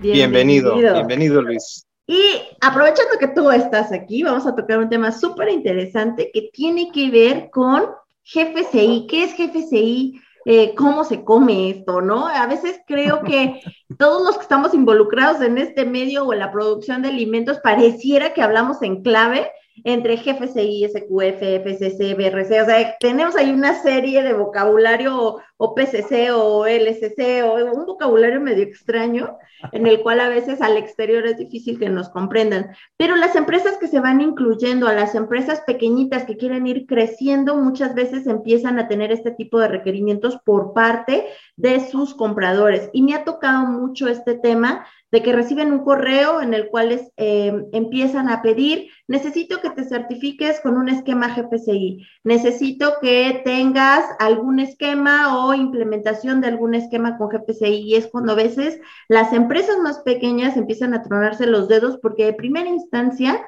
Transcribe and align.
Bienvenido, 0.00 0.76
bienvenido, 0.76 1.42
Luis. 1.42 1.86
Y 2.06 2.40
aprovechando 2.60 3.18
que 3.18 3.28
tú 3.28 3.50
estás 3.50 3.92
aquí, 3.92 4.22
vamos 4.22 4.46
a 4.46 4.56
tocar 4.56 4.78
un 4.78 4.88
tema 4.88 5.12
súper 5.12 5.50
interesante 5.50 6.30
que 6.32 6.48
tiene 6.52 6.90
que 6.90 7.10
ver 7.10 7.50
con 7.50 7.82
GFCI. 8.24 9.06
¿Qué 9.08 9.24
es 9.24 9.36
GFCI? 9.36 10.20
Eh, 10.46 10.74
cómo 10.74 11.04
se 11.04 11.22
come 11.22 11.70
esto, 11.70 12.00
¿no? 12.00 12.26
A 12.26 12.46
veces 12.46 12.80
creo 12.86 13.22
que 13.22 13.60
todos 13.98 14.24
los 14.24 14.36
que 14.36 14.42
estamos 14.42 14.72
involucrados 14.72 15.42
en 15.42 15.58
este 15.58 15.84
medio 15.84 16.24
o 16.24 16.32
en 16.32 16.38
la 16.38 16.50
producción 16.50 17.02
de 17.02 17.08
alimentos 17.08 17.58
pareciera 17.58 18.32
que 18.32 18.42
hablamos 18.42 18.82
en 18.82 19.02
clave 19.02 19.50
entre 19.84 20.16
GFCI, 20.16 20.88
SQF, 20.88 21.42
FCC, 21.42 22.14
BRC, 22.14 22.62
o 22.62 22.66
sea, 22.66 22.96
tenemos 23.00 23.36
ahí 23.36 23.50
una 23.50 23.80
serie 23.82 24.22
de 24.22 24.34
vocabulario 24.34 25.38
o, 25.62 25.74
PCC 25.74 26.30
o 26.32 26.66
LCC 26.66 27.44
o 27.44 27.54
un 27.78 27.84
vocabulario 27.84 28.40
medio 28.40 28.64
extraño 28.64 29.36
en 29.72 29.86
el 29.86 30.00
cual 30.00 30.20
a 30.20 30.28
veces 30.28 30.62
al 30.62 30.76
exterior 30.76 31.26
es 31.26 31.36
difícil 31.36 31.78
que 31.78 31.90
nos 31.90 32.08
comprendan. 32.08 32.70
Pero 32.96 33.16
las 33.16 33.36
empresas 33.36 33.76
que 33.76 33.88
se 33.88 34.00
van 34.00 34.20
incluyendo, 34.20 34.86
a 34.86 34.94
las 34.94 35.14
empresas 35.14 35.60
pequeñitas 35.66 36.24
que 36.24 36.36
quieren 36.36 36.66
ir 36.66 36.86
creciendo, 36.86 37.56
muchas 37.56 37.94
veces 37.94 38.26
empiezan 38.26 38.78
a 38.78 38.88
tener 38.88 39.12
este 39.12 39.32
tipo 39.32 39.58
de 39.58 39.68
requerimientos 39.68 40.38
por 40.44 40.72
parte 40.72 41.26
de 41.56 41.80
sus 41.88 42.14
compradores. 42.14 42.88
Y 42.92 43.02
me 43.02 43.14
ha 43.14 43.24
tocado 43.24 43.66
mucho 43.66 44.08
este 44.08 44.34
tema 44.34 44.86
de 45.10 45.22
que 45.22 45.32
reciben 45.32 45.72
un 45.72 45.84
correo 45.84 46.40
en 46.40 46.54
el 46.54 46.68
cual 46.68 46.92
eh, 47.16 47.64
empiezan 47.72 48.28
a 48.28 48.42
pedir, 48.42 48.90
necesito 49.08 49.60
que 49.60 49.70
te 49.70 49.84
certifiques 49.84 50.60
con 50.60 50.76
un 50.76 50.88
esquema 50.88 51.34
GPCI, 51.34 52.06
necesito 52.22 52.94
que 53.02 53.42
tengas 53.44 54.04
algún 54.20 54.60
esquema 54.60 55.36
o 55.36 55.49
implementación 55.54 56.40
de 56.40 56.48
algún 56.48 56.74
esquema 56.74 57.18
con 57.18 57.28
GPCI. 57.28 57.82
Y 57.82 57.94
es 57.96 58.06
cuando 58.08 58.32
a 58.32 58.36
veces 58.36 58.80
las 59.08 59.32
empresas 59.32 59.78
más 59.78 60.00
pequeñas 60.00 60.56
empiezan 60.56 60.94
a 60.94 61.02
tronarse 61.02 61.46
los 61.46 61.68
dedos 61.68 61.98
porque 62.00 62.24
de 62.24 62.34
primera 62.34 62.68
instancia 62.68 63.40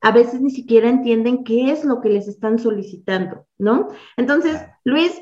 a 0.00 0.12
veces 0.12 0.40
ni 0.40 0.50
siquiera 0.50 0.88
entienden 0.88 1.44
qué 1.44 1.72
es 1.72 1.84
lo 1.84 2.00
que 2.00 2.08
les 2.08 2.28
están 2.28 2.58
solicitando, 2.58 3.46
¿no? 3.58 3.88
Entonces, 4.16 4.60
Luis, 4.84 5.20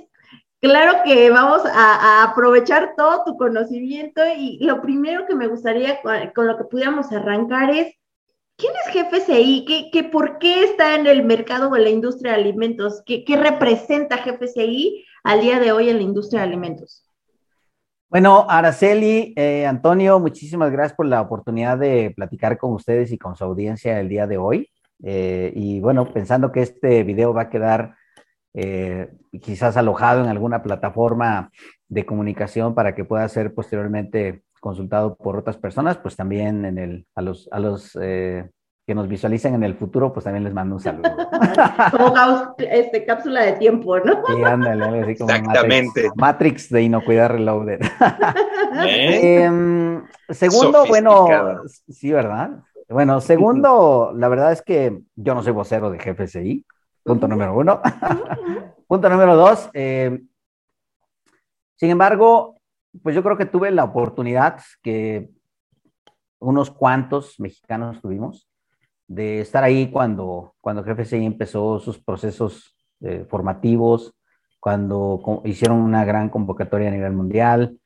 Claro 0.61 1.03
que 1.05 1.31
vamos 1.31 1.63
a, 1.67 2.25
aprovechar 2.25 2.95
todo 2.97 3.25
tu 3.25 3.37
conocimiento 3.37 4.23
y 4.37 4.59
lo 4.65 4.81
primero 4.81 5.27
que 5.27 5.35
me 5.35 5.49
gustaría 5.49 6.01
con, 6.03 6.47
lo 6.47 6.57
que 6.57 6.65
pudiéramos 6.65 7.13
arrancar 7.13 7.71
es, 7.71 7.95
¿quién 8.57 8.73
es 8.87 8.95
GFCI? 8.95 9.65
¿Qué, 9.67 9.91
qué, 9.93 10.05
por 10.05 10.39
qué 10.39 10.65
está 10.65 10.95
en 10.95 11.07
el 11.07 11.25
mercado 11.25 11.71
o 11.71 11.77
en 11.77 11.85
la 11.85 11.91
industria 11.91 12.33
de 12.33 12.41
alimentos? 12.41 13.03
¿Qué, 13.05 13.25
qué 13.25 13.37
representa 13.37 14.25
GFCI 14.25 15.05
al 15.25 15.41
día 15.41 15.61
de 15.61 15.73
hoy 15.73 15.91
en 15.91 15.97
la 15.97 16.03
industria 16.03 16.41
de 16.41 16.49
alimentos? 16.49 17.07
Bueno, 18.09 18.47
Araceli, 18.49 19.35
eh, 19.37 19.67
Antonio, 19.67 20.21
muchísimas 20.21 20.71
gracias 20.71 20.97
por 20.97 21.07
la 21.07 21.21
oportunidad 21.21 21.77
de 21.77 22.13
platicar 22.15 22.57
con 22.57 22.73
ustedes 22.73 23.11
y 23.13 23.19
con 23.19 23.35
su 23.35 23.45
audiencia 23.45 23.99
el 23.99 24.09
día 24.09 24.27
de 24.27 24.39
hoy. 24.39 24.71
Eh, 25.03 25.53
y 25.55 25.81
bueno, 25.81 26.13
pensando 26.13 26.53
que 26.53 26.63
este 26.63 27.03
video 27.03 27.35
va 27.35 27.43
a 27.43 27.51
quedar 27.51 27.97
eh, 28.55 29.11
quizás 29.43 29.77
alojado 29.77 30.23
en 30.23 30.31
alguna 30.31 30.63
plataforma 30.63 31.51
de 31.89 32.07
comunicación 32.07 32.75
para 32.75 32.95
que 32.95 33.05
pueda 33.05 33.29
ser 33.29 33.53
posteriormente 33.53 34.45
consultado 34.61 35.17
por 35.17 35.37
otras 35.37 35.59
personas, 35.59 35.99
pues 35.99 36.17
también 36.17 36.65
en 36.65 36.79
el, 36.79 37.07
a 37.15 37.23
los, 37.23 37.49
a 37.51 37.59
los 37.59 37.99
que 38.87 38.95
nos 38.95 39.09
visualicen 39.09 39.55
en 39.55 39.65
el 39.65 39.75
futuro, 39.75 40.13
pues 40.13 40.23
también 40.23 40.45
les 40.45 40.55
mando 40.55 40.77
un 40.77 40.81
saludo. 40.81 41.11
como 41.91 42.55
este, 42.59 43.05
cápsula 43.05 43.43
de 43.43 43.53
tiempo, 43.55 43.99
¿no? 43.99 44.23
Sí, 44.29 44.45
ándale, 44.45 45.03
así 45.03 45.17
como 45.17 45.31
Exactamente. 45.31 46.11
Matrix, 46.15 46.71
de 46.71 46.83
Inocuidad 46.83 47.31
Reloaded. 47.31 47.81
¿Eh? 48.87 49.43
Em, 49.43 50.05
segundo, 50.29 50.87
bueno, 50.87 51.27
sí, 51.89 52.13
¿verdad? 52.13 52.63
Bueno, 52.89 53.21
segundo, 53.21 54.13
la 54.15 54.29
verdad 54.29 54.53
es 54.53 54.63
que 54.63 55.01
yo 55.17 55.35
no 55.35 55.43
soy 55.43 55.53
vocero 55.53 55.91
de 55.91 55.99
GFCI. 55.99 56.65
Punto 57.03 57.27
número 57.27 57.57
uno. 57.57 57.81
Punto 58.87 59.09
número 59.09 59.35
dos. 59.35 59.69
Eh, 59.75 60.23
sin 61.75 61.91
embargo, 61.91 62.61
pues 63.03 63.17
yo 63.17 63.25
creo 63.25 63.37
que 63.37 63.47
tuve 63.47 63.73
la 63.73 63.83
oportunidad 63.83 64.61
que 64.81 65.29
unos 66.39 66.71
cuantos 66.71 67.41
mexicanos 67.41 68.01
tuvimos 68.01 68.49
de 69.09 69.41
estar 69.41 69.65
ahí 69.65 69.91
cuando, 69.91 70.55
cuando 70.61 70.83
GFCI 70.83 71.25
empezó 71.25 71.79
sus 71.79 71.99
procesos 71.99 72.77
eh, 73.01 73.25
formativos, 73.29 74.15
cuando 74.59 75.43
hicieron 75.45 75.79
una 75.79 76.05
gran 76.05 76.29
convocatoria 76.29 76.89
a 76.89 76.93
nivel 76.93 77.13
mundial 77.13 77.79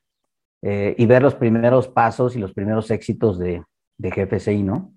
eh, 0.63 0.95
y 0.97 1.07
ver 1.07 1.23
los 1.23 1.35
primeros 1.35 1.89
pasos 1.89 2.37
y 2.37 2.39
los 2.39 2.53
primeros 2.53 2.91
éxitos 2.91 3.39
de, 3.39 3.63
de 3.99 4.11
GFCI, 4.11 4.63
¿no? 4.63 4.95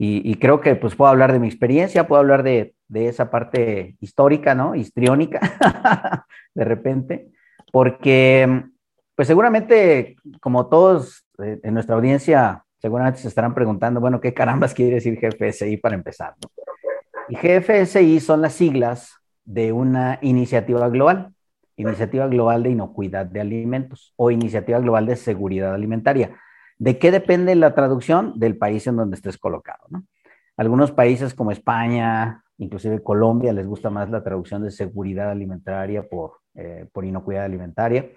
Y, 0.00 0.36
creo 0.36 0.60
que 0.60 0.76
pues 0.76 0.94
puedo 0.94 1.10
hablar 1.10 1.32
de 1.32 1.40
mi 1.40 1.48
experiencia, 1.48 2.06
puedo 2.06 2.20
hablar 2.20 2.44
de, 2.44 2.72
de 2.86 3.08
esa 3.08 3.32
parte 3.32 3.96
histórica, 3.98 4.54
¿no? 4.54 4.76
Histriónica, 4.76 5.40
de 6.54 6.64
repente, 6.64 7.32
porque 7.72 8.64
pues 9.16 9.26
seguramente 9.26 10.14
como 10.40 10.68
todos 10.68 11.26
eh, 11.42 11.58
en 11.64 11.74
nuestra 11.74 11.96
audiencia 11.96 12.64
seguramente 12.78 13.20
se 13.20 13.28
estarán 13.28 13.54
preguntando, 13.54 14.00
bueno, 14.00 14.20
¿qué 14.20 14.32
carambas 14.32 14.74
quiere 14.74 14.96
decir 14.96 15.18
GFSI 15.20 15.76
para 15.78 15.94
empezar? 15.94 16.34
¿no? 16.42 16.50
Y 17.28 17.36
GFSI 17.36 18.20
son 18.20 18.40
las 18.40 18.54
siglas 18.54 19.14
de 19.44 19.72
una 19.72 20.18
iniciativa 20.22 20.88
global, 20.88 21.34
Iniciativa 21.76 22.26
Global 22.26 22.64
de 22.64 22.70
Inocuidad 22.70 23.26
de 23.26 23.40
Alimentos 23.40 24.12
o 24.16 24.32
Iniciativa 24.32 24.80
Global 24.80 25.06
de 25.06 25.14
Seguridad 25.14 25.74
Alimentaria. 25.74 26.36
¿De 26.76 26.98
qué 26.98 27.12
depende 27.12 27.54
la 27.54 27.74
traducción? 27.74 28.32
Del 28.36 28.58
país 28.58 28.86
en 28.88 28.96
donde 28.96 29.14
estés 29.14 29.38
colocado. 29.38 29.84
¿no? 29.88 30.04
Algunos 30.56 30.90
países 30.90 31.34
como 31.34 31.52
España, 31.52 32.42
inclusive 32.58 33.00
Colombia, 33.00 33.52
les 33.52 33.66
gusta 33.66 33.90
más 33.90 34.10
la 34.10 34.24
traducción 34.24 34.64
de 34.64 34.72
seguridad 34.72 35.30
alimentaria 35.30 36.02
por, 36.08 36.38
eh, 36.56 36.86
por 36.92 37.04
inocuidad 37.04 37.44
alimentaria. 37.44 38.10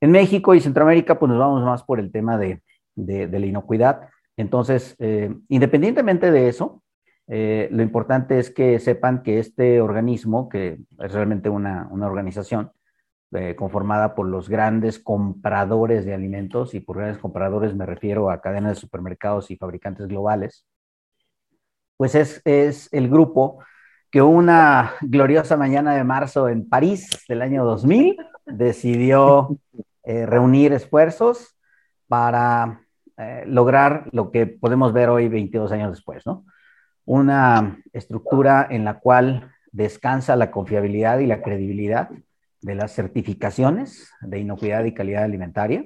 En 0.00 0.10
México 0.10 0.54
y 0.54 0.60
Centroamérica, 0.60 1.18
pues 1.18 1.28
nos 1.28 1.38
vamos 1.38 1.62
más 1.62 1.82
por 1.82 2.00
el 2.00 2.10
tema 2.10 2.38
de, 2.38 2.62
de, 3.06 3.38
la 3.38 3.46
inocuidad. 3.46 4.08
Entonces, 4.36 4.96
eh, 4.98 5.34
independientemente 5.48 6.30
de 6.30 6.48
eso, 6.48 6.82
eh, 7.26 7.68
lo 7.70 7.82
importante 7.82 8.38
es 8.38 8.50
que 8.50 8.78
sepan 8.80 9.22
que 9.22 9.38
este 9.38 9.80
organismo, 9.80 10.48
que 10.48 10.80
es 10.98 11.12
realmente 11.12 11.48
una, 11.48 11.88
una 11.90 12.06
organización, 12.06 12.72
eh, 13.32 13.54
conformada 13.54 14.16
por 14.16 14.26
los 14.26 14.48
grandes 14.48 14.98
compradores 14.98 16.04
de 16.04 16.14
alimentos, 16.14 16.74
y 16.74 16.80
por 16.80 16.96
grandes 16.96 17.18
compradores 17.18 17.76
me 17.76 17.86
refiero 17.86 18.30
a 18.30 18.40
cadenas 18.40 18.74
de 18.74 18.80
supermercados 18.80 19.50
y 19.50 19.56
fabricantes 19.56 20.08
globales, 20.08 20.66
pues 21.96 22.14
es, 22.14 22.40
es 22.44 22.88
el 22.92 23.08
grupo 23.08 23.62
que 24.10 24.22
una 24.22 24.94
gloriosa 25.02 25.56
mañana 25.56 25.94
de 25.94 26.02
marzo 26.02 26.48
en 26.48 26.68
París 26.68 27.08
del 27.28 27.42
año 27.42 27.64
2000 27.64 28.16
decidió 28.46 29.56
reunir 30.02 30.72
esfuerzos 30.72 31.56
para 32.08 32.80
eh, 33.20 33.44
lograr 33.46 34.08
lo 34.12 34.30
que 34.30 34.46
podemos 34.46 34.94
ver 34.94 35.10
hoy 35.10 35.28
22 35.28 35.70
años 35.72 35.90
después, 35.90 36.24
¿no? 36.24 36.46
Una 37.04 37.76
estructura 37.92 38.66
en 38.70 38.84
la 38.86 38.98
cual 38.98 39.52
descansa 39.72 40.36
la 40.36 40.50
confiabilidad 40.50 41.18
y 41.18 41.26
la 41.26 41.42
credibilidad 41.42 42.08
de 42.62 42.74
las 42.74 42.94
certificaciones 42.94 44.10
de 44.22 44.38
inocuidad 44.38 44.84
y 44.84 44.94
calidad 44.94 45.24
alimentaria. 45.24 45.84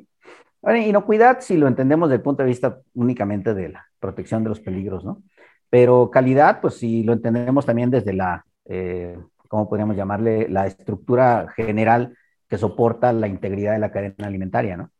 Inocuidad, 0.62 1.40
si 1.40 1.56
lo 1.56 1.66
entendemos 1.66 2.08
desde 2.08 2.18
el 2.18 2.22
punto 2.22 2.44
de 2.44 2.50
vista 2.50 2.78
únicamente 2.94 3.52
de 3.52 3.70
la 3.70 3.84
protección 3.98 4.44
de 4.44 4.50
los 4.50 4.60
peligros, 4.60 5.04
¿no? 5.04 5.22
Pero 5.68 6.12
calidad, 6.12 6.60
pues 6.60 6.74
si 6.78 7.02
lo 7.02 7.12
entendemos 7.12 7.66
también 7.66 7.90
desde 7.90 8.12
la, 8.12 8.46
eh, 8.66 9.18
¿cómo 9.48 9.68
podríamos 9.68 9.96
llamarle? 9.96 10.48
La 10.48 10.68
estructura 10.68 11.48
general 11.56 12.16
que 12.48 12.58
soporta 12.58 13.12
la 13.12 13.26
integridad 13.26 13.72
de 13.72 13.80
la 13.80 13.90
cadena 13.90 14.28
alimentaria, 14.28 14.76
¿no? 14.76 14.90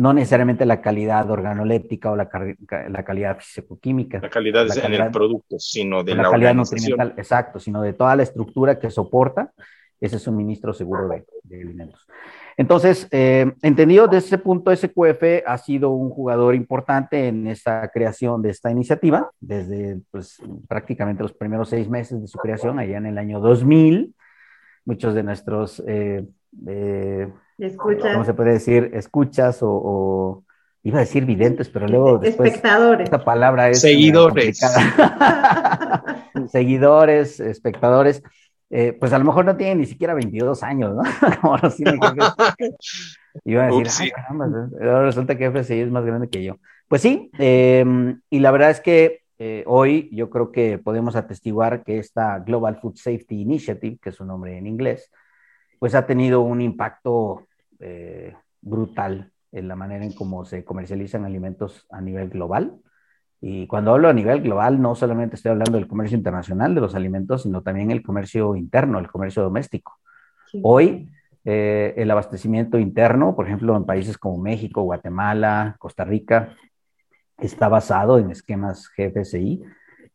No 0.00 0.14
necesariamente 0.14 0.64
la 0.64 0.80
calidad 0.80 1.30
organoléptica 1.30 2.10
o 2.10 2.16
la, 2.16 2.30
la 2.88 3.04
calidad 3.04 3.38
físico-química. 3.38 4.20
La 4.22 4.30
calidad 4.30 4.64
es 4.64 4.78
en 4.78 4.94
el 4.94 5.10
producto, 5.10 5.58
sino 5.58 6.02
de 6.02 6.14
la, 6.14 6.22
la 6.22 6.30
calidad 6.30 6.54
nutrimental, 6.54 7.12
exacto, 7.18 7.60
sino 7.60 7.82
de 7.82 7.92
toda 7.92 8.16
la 8.16 8.22
estructura 8.22 8.78
que 8.78 8.90
soporta 8.90 9.52
ese 10.00 10.18
suministro 10.18 10.72
seguro 10.72 11.06
de, 11.06 11.26
de 11.42 11.60
alimentos. 11.60 12.06
Entonces, 12.56 13.08
eh, 13.10 13.52
entendido 13.60 14.06
desde 14.06 14.28
ese 14.28 14.38
punto, 14.38 14.74
SQF 14.74 15.44
ha 15.46 15.58
sido 15.58 15.90
un 15.90 16.08
jugador 16.08 16.54
importante 16.54 17.28
en 17.28 17.46
esta 17.46 17.86
creación 17.90 18.40
de 18.40 18.50
esta 18.50 18.70
iniciativa, 18.70 19.30
desde 19.38 20.00
pues, 20.10 20.38
prácticamente 20.66 21.22
los 21.22 21.34
primeros 21.34 21.68
seis 21.68 21.90
meses 21.90 22.22
de 22.22 22.26
su 22.26 22.38
creación, 22.38 22.78
allá 22.78 22.96
en 22.96 23.06
el 23.06 23.18
año 23.18 23.38
2000. 23.40 24.14
Muchos 24.86 25.14
de 25.14 25.22
nuestros, 25.22 25.82
eh, 25.86 26.24
eh, 26.66 27.28
¿cómo 27.76 28.24
se 28.24 28.34
puede 28.34 28.52
decir? 28.52 28.90
Escuchas 28.94 29.58
o, 29.62 30.44
iba 30.82 30.98
a 30.98 31.00
decir 31.00 31.24
videntes, 31.24 31.68
pero 31.68 31.86
luego 31.86 32.18
después 32.18 32.50
espectadores. 32.50 33.04
Esta 33.04 33.24
palabra 33.24 33.68
es 33.68 33.80
seguidores. 33.80 34.60
seguidores, 36.50 37.40
espectadores. 37.40 38.22
Eh, 38.72 38.96
pues 38.98 39.12
a 39.12 39.18
lo 39.18 39.24
mejor 39.24 39.44
no 39.44 39.56
tiene 39.56 39.74
ni 39.74 39.86
siquiera 39.86 40.14
22 40.14 40.62
años, 40.62 40.94
¿no? 40.94 41.02
Como 41.40 41.56
los 41.58 41.76
tiene 41.76 41.98
Iba 43.44 43.64
a 43.64 43.66
decir, 43.66 44.12
caramba, 44.12 44.68
resulta 45.02 45.36
que 45.36 45.50
FSI 45.50 45.80
es 45.80 45.90
más 45.90 46.04
grande 46.04 46.28
que 46.28 46.42
yo. 46.42 46.56
Pues 46.88 47.02
sí, 47.02 47.30
em, 47.38 48.20
y 48.30 48.40
la 48.40 48.50
verdad 48.50 48.70
es 48.70 48.80
que 48.80 49.22
eh, 49.38 49.64
hoy 49.66 50.08
yo 50.12 50.30
creo 50.30 50.52
que 50.52 50.78
podemos 50.78 51.16
atestiguar 51.16 51.82
que 51.82 51.98
esta 51.98 52.40
Global 52.40 52.78
Food 52.80 52.96
Safety 52.96 53.40
Initiative, 53.40 53.98
que 54.02 54.10
es 54.10 54.16
su 54.16 54.24
nombre 54.24 54.58
en 54.58 54.66
inglés, 54.66 55.10
pues 55.78 55.94
ha 55.94 56.06
tenido 56.06 56.42
un 56.42 56.60
impacto 56.60 57.46
eh, 57.80 58.34
brutal 58.60 59.32
en 59.52 59.68
la 59.68 59.76
manera 59.76 60.04
en 60.04 60.12
cómo 60.12 60.44
se 60.44 60.64
comercializan 60.64 61.24
alimentos 61.24 61.86
a 61.90 62.00
nivel 62.00 62.28
global. 62.28 62.76
Y 63.40 63.66
cuando 63.66 63.92
hablo 63.92 64.08
a 64.08 64.12
nivel 64.12 64.42
global, 64.42 64.80
no 64.80 64.94
solamente 64.94 65.36
estoy 65.36 65.52
hablando 65.52 65.78
del 65.78 65.88
comercio 65.88 66.16
internacional 66.16 66.74
de 66.74 66.80
los 66.80 66.94
alimentos, 66.94 67.42
sino 67.42 67.62
también 67.62 67.90
el 67.90 68.02
comercio 68.02 68.54
interno, 68.54 68.98
el 68.98 69.08
comercio 69.08 69.42
doméstico. 69.42 69.98
Hoy, 70.62 71.08
eh, 71.44 71.94
el 71.96 72.10
abastecimiento 72.10 72.78
interno, 72.78 73.34
por 73.34 73.46
ejemplo, 73.46 73.76
en 73.76 73.86
países 73.86 74.18
como 74.18 74.38
México, 74.38 74.82
Guatemala, 74.82 75.76
Costa 75.78 76.04
Rica, 76.04 76.54
está 77.38 77.68
basado 77.68 78.18
en 78.18 78.30
esquemas 78.30 78.90
GFSI. 78.96 79.62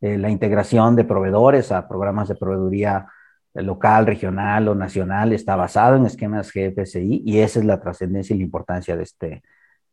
Eh, 0.02 0.18
la 0.18 0.30
integración 0.30 0.96
de 0.96 1.04
proveedores 1.04 1.72
a 1.72 1.88
programas 1.88 2.28
de 2.28 2.36
proveeduría 2.36 3.08
local, 3.56 4.06
regional 4.06 4.68
o 4.68 4.76
nacional 4.76 5.34
está 5.34 5.56
basado 5.56 5.96
en 5.96 6.06
esquemas 6.06 6.52
GFSI 6.52 7.24
y 7.26 7.40
esa 7.40 7.60
es 7.60 7.66
la 7.66 7.80
trascendencia 7.80 8.34
y 8.34 8.40
la 8.40 8.46
importancia 8.46 8.96
de 8.96 9.04
este, 9.04 9.44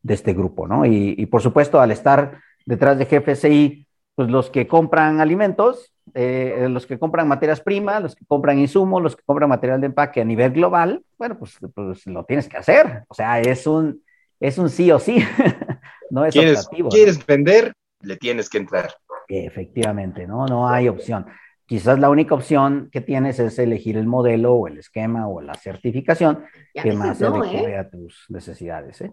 de 0.01 0.13
este 0.13 0.33
grupo, 0.33 0.67
¿no? 0.67 0.85
Y, 0.85 1.15
y 1.17 1.25
por 1.25 1.41
supuesto, 1.41 1.79
al 1.79 1.91
estar 1.91 2.39
detrás 2.65 2.97
de 2.97 3.05
GFSI, 3.05 3.87
pues 4.15 4.29
los 4.29 4.49
que 4.49 4.67
compran 4.67 5.19
alimentos, 5.19 5.93
eh, 6.13 6.67
los 6.69 6.85
que 6.85 6.99
compran 6.99 7.27
materias 7.27 7.61
primas, 7.61 8.01
los 8.01 8.15
que 8.15 8.25
compran 8.25 8.59
insumos, 8.59 9.01
los 9.01 9.15
que 9.15 9.23
compran 9.23 9.49
material 9.49 9.81
de 9.81 9.87
empaque 9.87 10.21
a 10.21 10.25
nivel 10.25 10.51
global, 10.51 11.03
bueno, 11.17 11.37
pues, 11.37 11.57
pues 11.73 12.05
lo 12.05 12.23
tienes 12.25 12.47
que 12.47 12.57
hacer. 12.57 13.03
O 13.07 13.13
sea, 13.13 13.39
es 13.39 13.65
un, 13.65 14.03
es 14.39 14.57
un 14.57 14.69
sí 14.69 14.91
o 14.91 14.99
sí, 14.99 15.23
no 16.09 16.25
es 16.25 16.33
¿Quieres, 16.33 16.67
¿Quieres 16.89 17.25
vender? 17.25 17.73
Le 18.01 18.17
tienes 18.17 18.49
que 18.49 18.57
entrar. 18.57 18.93
Efectivamente, 19.27 20.27
¿no? 20.27 20.45
No 20.45 20.67
hay 20.67 20.89
opción. 20.89 21.25
Quizás 21.65 21.99
la 21.99 22.09
única 22.09 22.35
opción 22.35 22.89
que 22.91 23.01
tienes 23.01 23.39
es 23.39 23.57
elegir 23.57 23.97
el 23.97 24.05
modelo 24.05 24.53
o 24.53 24.67
el 24.67 24.77
esquema 24.77 25.27
o 25.27 25.41
la 25.41 25.53
certificación 25.53 26.43
que 26.73 26.93
más 26.93 27.17
se 27.17 27.25
adecue 27.25 27.71
¿eh? 27.71 27.77
a 27.77 27.89
tus 27.89 28.25
necesidades. 28.29 29.01
¿eh? 29.01 29.11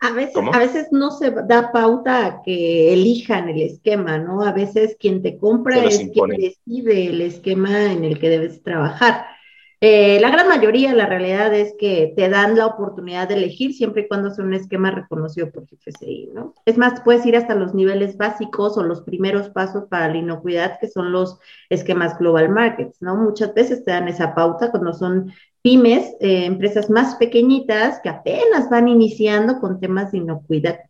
A 0.00 0.12
veces, 0.12 0.34
a 0.52 0.58
veces 0.58 0.88
no 0.92 1.10
se 1.10 1.30
da 1.30 1.70
pauta 1.72 2.26
a 2.26 2.42
que 2.42 2.92
elijan 2.92 3.50
el 3.50 3.60
esquema, 3.60 4.18
¿no? 4.18 4.42
A 4.42 4.52
veces 4.52 4.96
quien 4.98 5.22
te 5.22 5.36
compra 5.36 5.84
es 5.84 5.98
quien 5.98 6.28
decide 6.30 7.06
el 7.06 7.20
esquema 7.20 7.92
en 7.92 8.04
el 8.04 8.18
que 8.18 8.30
debes 8.30 8.62
trabajar. 8.62 9.26
Eh, 9.82 10.20
la 10.20 10.28
gran 10.28 10.46
mayoría, 10.46 10.92
la 10.92 11.06
realidad 11.06 11.54
es 11.54 11.74
que 11.78 12.12
te 12.14 12.28
dan 12.28 12.54
la 12.54 12.66
oportunidad 12.66 13.28
de 13.28 13.36
elegir 13.36 13.72
siempre 13.72 14.02
y 14.02 14.08
cuando 14.08 14.30
sea 14.30 14.44
un 14.44 14.52
esquema 14.52 14.90
reconocido 14.90 15.50
por 15.50 15.64
GFCI, 15.64 16.32
¿no? 16.34 16.54
Es 16.66 16.76
más, 16.76 17.00
puedes 17.00 17.24
ir 17.24 17.34
hasta 17.34 17.54
los 17.54 17.72
niveles 17.72 18.18
básicos 18.18 18.76
o 18.76 18.82
los 18.82 19.00
primeros 19.00 19.48
pasos 19.48 19.84
para 19.88 20.08
la 20.08 20.18
inocuidad, 20.18 20.78
que 20.78 20.88
son 20.88 21.12
los 21.12 21.38
esquemas 21.70 22.18
Global 22.18 22.50
Markets, 22.50 23.00
¿no? 23.00 23.16
Muchas 23.16 23.54
veces 23.54 23.82
te 23.82 23.92
dan 23.92 24.08
esa 24.08 24.34
pauta 24.34 24.70
cuando 24.70 24.92
son 24.92 25.32
pymes, 25.62 26.14
eh, 26.20 26.44
empresas 26.44 26.90
más 26.90 27.14
pequeñitas 27.14 28.00
que 28.02 28.10
apenas 28.10 28.68
van 28.68 28.86
iniciando 28.86 29.60
con 29.60 29.80
temas 29.80 30.12
de 30.12 30.18
inocuidad. 30.18 30.80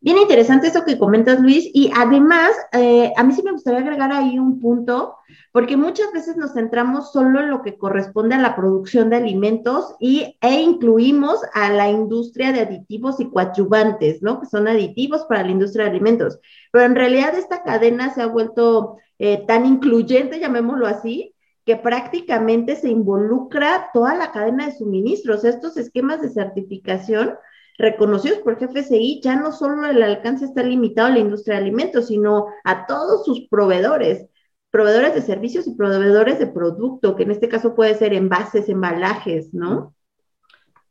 Bien 0.00 0.16
interesante 0.16 0.68
eso 0.68 0.84
que 0.84 0.96
comentas, 0.96 1.40
Luis, 1.40 1.68
y 1.74 1.90
además, 1.92 2.52
eh, 2.72 3.12
a 3.16 3.24
mí 3.24 3.32
sí 3.32 3.42
me 3.42 3.50
gustaría 3.50 3.80
agregar 3.80 4.12
ahí 4.12 4.38
un 4.38 4.60
punto, 4.60 5.16
porque 5.50 5.76
muchas 5.76 6.12
veces 6.12 6.36
nos 6.36 6.52
centramos 6.52 7.10
solo 7.10 7.40
en 7.40 7.50
lo 7.50 7.62
que 7.62 7.76
corresponde 7.76 8.36
a 8.36 8.40
la 8.40 8.54
producción 8.54 9.10
de 9.10 9.16
alimentos 9.16 9.96
y, 9.98 10.36
e 10.40 10.60
incluimos 10.60 11.40
a 11.52 11.72
la 11.72 11.90
industria 11.90 12.52
de 12.52 12.60
aditivos 12.60 13.18
y 13.18 13.28
coadyuvantes, 13.28 14.22
¿no? 14.22 14.40
Que 14.40 14.46
son 14.46 14.68
aditivos 14.68 15.24
para 15.24 15.42
la 15.42 15.50
industria 15.50 15.86
de 15.86 15.90
alimentos. 15.90 16.38
Pero 16.70 16.84
en 16.84 16.94
realidad 16.94 17.34
esta 17.34 17.64
cadena 17.64 18.14
se 18.14 18.22
ha 18.22 18.26
vuelto 18.26 18.98
eh, 19.18 19.44
tan 19.48 19.66
incluyente, 19.66 20.38
llamémoslo 20.38 20.86
así, 20.86 21.34
que 21.64 21.74
prácticamente 21.74 22.76
se 22.76 22.88
involucra 22.88 23.90
toda 23.92 24.14
la 24.14 24.30
cadena 24.30 24.66
de 24.66 24.78
suministros. 24.78 25.44
Estos 25.44 25.76
esquemas 25.76 26.22
de 26.22 26.30
certificación 26.30 27.34
reconocidos 27.78 28.40
por 28.40 28.58
GFCI, 28.58 29.20
ya 29.22 29.36
no 29.36 29.52
solo 29.52 29.86
el 29.86 30.02
alcance 30.02 30.44
está 30.44 30.62
limitado 30.62 31.08
a 31.08 31.12
la 31.12 31.20
industria 31.20 31.56
de 31.56 31.62
alimentos, 31.62 32.08
sino 32.08 32.46
a 32.64 32.86
todos 32.86 33.24
sus 33.24 33.48
proveedores, 33.48 34.26
proveedores 34.70 35.14
de 35.14 35.22
servicios 35.22 35.66
y 35.68 35.74
proveedores 35.74 36.40
de 36.40 36.48
producto, 36.48 37.14
que 37.14 37.22
en 37.22 37.30
este 37.30 37.48
caso 37.48 37.74
puede 37.74 37.94
ser 37.94 38.12
envases, 38.14 38.68
embalajes, 38.68 39.54
¿no? 39.54 39.94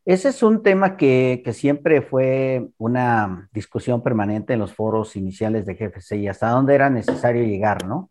Ese 0.05 0.29
es 0.29 0.41
un 0.41 0.63
tema 0.63 0.95
que, 0.95 1.43
siempre 1.51 2.01
fue 2.01 2.69
una 2.77 3.49
discusión 3.51 4.01
permanente 4.01 4.53
en 4.53 4.59
los 4.59 4.73
foros 4.73 5.17
iniciales 5.17 5.65
de 5.65 5.75
GFCI, 5.75 6.29
hasta 6.29 6.49
dónde 6.51 6.75
era 6.75 6.89
necesario 6.89 7.43
llegar, 7.43 7.85
¿no? 7.85 8.07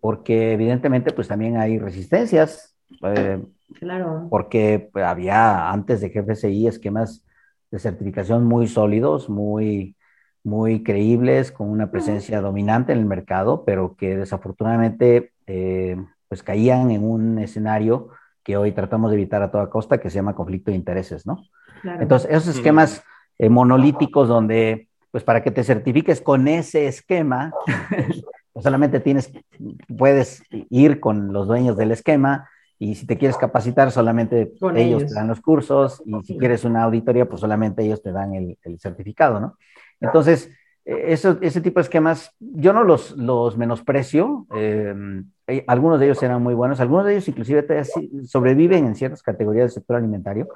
Porque 0.00 0.52
evidentemente 0.52 1.12
pues 1.12 1.26
también 1.26 1.56
hay 1.56 1.80
resistencias. 1.80 2.76
Eh, 3.02 3.42
claro. 3.74 4.28
Porque 4.30 4.90
había 4.94 5.72
antes 5.72 6.00
de 6.00 6.10
GFCI 6.10 6.68
esquemas 6.68 7.24
de 7.72 7.78
certificación 7.78 8.44
muy 8.44 8.68
sólidos, 8.68 9.30
muy, 9.30 9.96
muy 10.44 10.84
creíbles, 10.84 11.50
con 11.50 11.70
una 11.70 11.90
presencia 11.90 12.42
dominante 12.42 12.92
en 12.92 12.98
el 12.98 13.06
mercado, 13.06 13.64
pero 13.64 13.96
que 13.96 14.16
desafortunadamente 14.16 15.32
eh, 15.46 15.96
pues 16.28 16.42
caían 16.42 16.90
en 16.90 17.02
un 17.02 17.38
escenario 17.38 18.10
que 18.44 18.58
hoy 18.58 18.72
tratamos 18.72 19.10
de 19.10 19.16
evitar 19.16 19.42
a 19.42 19.50
toda 19.50 19.70
costa, 19.70 19.98
que 19.98 20.10
se 20.10 20.16
llama 20.16 20.34
conflicto 20.34 20.70
de 20.70 20.76
intereses, 20.76 21.26
¿no? 21.26 21.44
Entonces, 21.84 22.30
esos 22.30 22.56
esquemas 22.56 23.02
eh, 23.38 23.48
monolíticos 23.48 24.28
donde, 24.28 24.88
pues 25.10 25.24
para 25.24 25.42
que 25.42 25.50
te 25.50 25.64
certifiques 25.64 26.20
con 26.20 26.48
ese 26.48 26.86
esquema, 26.86 27.52
pues 28.52 28.62
solamente 28.62 29.00
tienes, 29.00 29.32
puedes 29.96 30.42
ir 30.50 31.00
con 31.00 31.32
los 31.32 31.48
dueños 31.48 31.76
del 31.76 31.92
esquema, 31.92 32.50
y 32.78 32.94
si 32.94 33.06
te 33.06 33.16
quieres 33.16 33.36
capacitar, 33.36 33.90
solamente 33.92 34.52
ellos, 34.74 35.06
te 35.06 35.14
dan 35.14 35.28
los 35.28 35.40
cursos. 35.40 36.02
Y 36.04 36.20
si 36.24 36.36
quieres 36.36 36.64
una 36.64 36.82
auditoría, 36.82 37.28
pues 37.28 37.40
solamente 37.40 37.84
ellos 37.84 38.02
te 38.02 38.12
dan 38.12 38.34
el, 38.34 38.58
certificado, 38.80 39.38
¿no? 39.38 39.56
Entonces, 40.00 40.50
e, 40.84 41.12
eso, 41.12 41.38
ese 41.40 41.60
tipo 41.60 41.78
de 41.78 41.84
esquemas, 41.84 42.34
yo 42.40 42.72
no 42.72 42.82
los, 42.82 43.16
los 43.16 43.56
menosprecio. 43.56 44.46
Em, 44.54 45.30
eh, 45.46 45.64
algunos 45.68 46.00
de 46.00 46.06
ellos 46.06 46.22
eran 46.22 46.42
muy 46.42 46.54
buenos. 46.54 46.80
Algunos 46.80 47.06
de 47.06 47.12
ellos 47.12 47.28
inclusive 47.28 47.64
sobreviven 48.24 48.86
en 48.86 48.96
ciertas 48.96 49.22
categorías 49.22 49.66
del 49.66 49.74
sector 49.74 49.96
alimentario. 49.96 50.48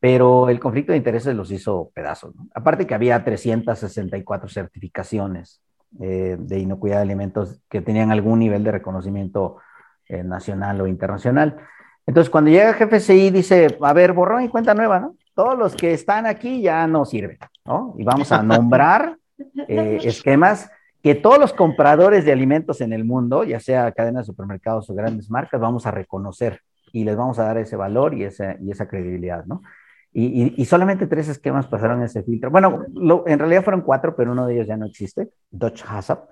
Pero 0.00 0.48
el 0.48 0.60
conflicto 0.60 0.92
de 0.92 0.98
intereses 0.98 1.34
los 1.34 1.50
hizo 1.50 1.90
pedazos. 1.94 2.34
¿no? 2.34 2.48
Aparte 2.54 2.86
que 2.86 2.94
había 2.94 3.22
364 3.24 4.48
certificaciones 4.48 5.60
eh, 6.00 6.36
de 6.38 6.58
inocuidad 6.58 6.96
de 6.96 7.02
alimentos 7.02 7.60
que 7.70 7.80
tenían 7.80 8.10
algún 8.12 8.38
nivel 8.38 8.62
de 8.64 8.72
reconocimiento 8.72 9.56
eh, 10.08 10.22
nacional 10.22 10.80
o 10.80 10.86
internacional. 10.86 11.56
Entonces, 12.06 12.30
cuando 12.30 12.50
llega 12.50 12.72
GFCI, 12.72 13.30
dice, 13.30 13.78
a 13.80 13.92
ver, 13.92 14.12
borrón 14.12 14.42
y 14.42 14.48
cuenta 14.48 14.74
nueva, 14.74 15.00
¿no? 15.00 15.16
Todos 15.34 15.58
los 15.58 15.74
que 15.74 15.92
están 15.92 16.26
aquí 16.26 16.62
ya 16.62 16.86
no 16.86 17.04
sirven, 17.04 17.38
¿no? 17.64 17.94
Y 17.98 18.04
vamos 18.04 18.30
a 18.32 18.42
nombrar 18.42 19.16
eh, 19.68 19.98
esquemas 20.04 20.70
que 21.02 21.14
todos 21.14 21.38
los 21.38 21.52
compradores 21.52 22.24
de 22.24 22.32
alimentos 22.32 22.80
en 22.80 22.92
el 22.92 23.04
mundo, 23.04 23.44
ya 23.44 23.60
sea 23.60 23.92
cadenas 23.92 24.26
de 24.26 24.32
supermercados 24.32 24.88
o 24.90 24.94
grandes 24.94 25.30
marcas, 25.30 25.60
vamos 25.60 25.86
a 25.86 25.90
reconocer 25.90 26.60
y 26.92 27.04
les 27.04 27.16
vamos 27.16 27.38
a 27.38 27.44
dar 27.44 27.58
ese 27.58 27.76
valor 27.76 28.14
y 28.14 28.24
esa, 28.24 28.56
y 28.60 28.70
esa 28.70 28.88
credibilidad, 28.88 29.44
¿no? 29.44 29.62
Y, 30.18 30.64
solamente 30.64 31.06
tres 31.06 31.28
esquemas 31.28 31.66
pasaron 31.66 32.02
ese 32.02 32.22
filtro. 32.22 32.50
Bueno, 32.50 32.86
en 33.26 33.38
realidad 33.38 33.62
fueron 33.62 33.82
cuatro, 33.82 34.16
pero 34.16 34.32
uno 34.32 34.46
de 34.46 34.54
ellos 34.54 34.66
ya 34.66 34.78
no 34.78 34.86
existe, 34.86 35.28
Dutch 35.50 35.84
HACCP, 35.86 36.30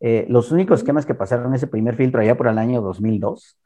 eh, 0.00 0.26
los 0.28 0.52
únicos 0.52 0.80
esquemas 0.80 1.06
que 1.06 1.14
pasaron 1.14 1.54
ese 1.54 1.66
primer 1.66 1.96
filtro 1.96 2.20
allá 2.20 2.36
por 2.36 2.48
el 2.48 2.58
año 2.58 2.82
2002 2.82 3.58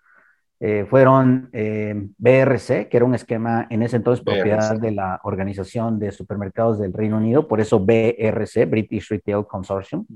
eh, 0.60 0.86
fueron 0.88 1.48
eh, 1.52 1.94
BRC, 2.18 2.88
que 2.88 2.96
era 2.96 3.06
un 3.06 3.14
esquema 3.14 3.66
en 3.70 3.82
ese 3.82 3.96
entonces 3.96 4.24
propiedad 4.24 4.78
de 4.78 4.90
la 4.92 5.18
Organización 5.24 5.98
de 5.98 6.12
Supermercados 6.12 6.78
del 6.78 6.92
Reino 6.92 7.16
Unido, 7.16 7.48
por 7.48 7.60
eso 7.60 7.80
BRC, 7.80 8.66
British 8.68 9.08
Retail 9.08 9.46
Consortium. 9.46 10.06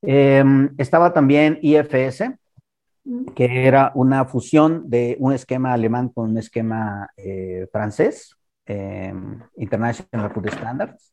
Estaba 0.00 1.12
también 1.12 1.58
IFS, 1.60 2.32
que 3.34 3.66
era 3.66 3.90
una 3.96 4.24
fusión 4.24 4.88
de 4.88 5.16
un 5.18 5.32
esquema 5.32 5.72
alemán 5.72 6.10
con 6.10 6.30
un 6.30 6.38
esquema 6.38 7.10
francés, 7.72 8.36
International 9.56 10.30
Food 10.32 10.48
Standards, 10.48 11.12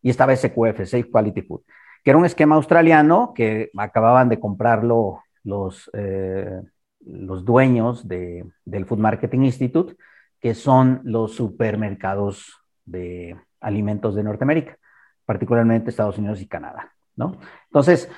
y 0.00 0.08
estaba 0.08 0.34
SQF, 0.34 0.86
Safe 0.86 1.10
Quality 1.10 1.42
Food, 1.42 1.62
que 2.04 2.10
era 2.10 2.18
un 2.18 2.26
esquema 2.26 2.54
australiano 2.54 3.32
que 3.34 3.70
acababan 3.76 4.28
de 4.28 4.38
comprarlo 4.38 5.22
los 5.42 5.90
los 7.06 7.44
dueños 7.44 8.06
de, 8.08 8.44
del 8.64 8.86
Food 8.86 8.98
Marketing 8.98 9.40
Institute, 9.40 9.96
que 10.40 10.54
son 10.54 11.00
los 11.04 11.34
supermercados 11.34 12.60
de 12.84 13.36
alimentos 13.60 14.14
de 14.14 14.22
Norteamérica, 14.22 14.78
particularmente 15.24 15.90
Estados 15.90 16.18
Unidos 16.18 16.40
y 16.40 16.46
Canadá, 16.46 16.92
¿no? 17.16 17.38
Entonces, 17.66 18.10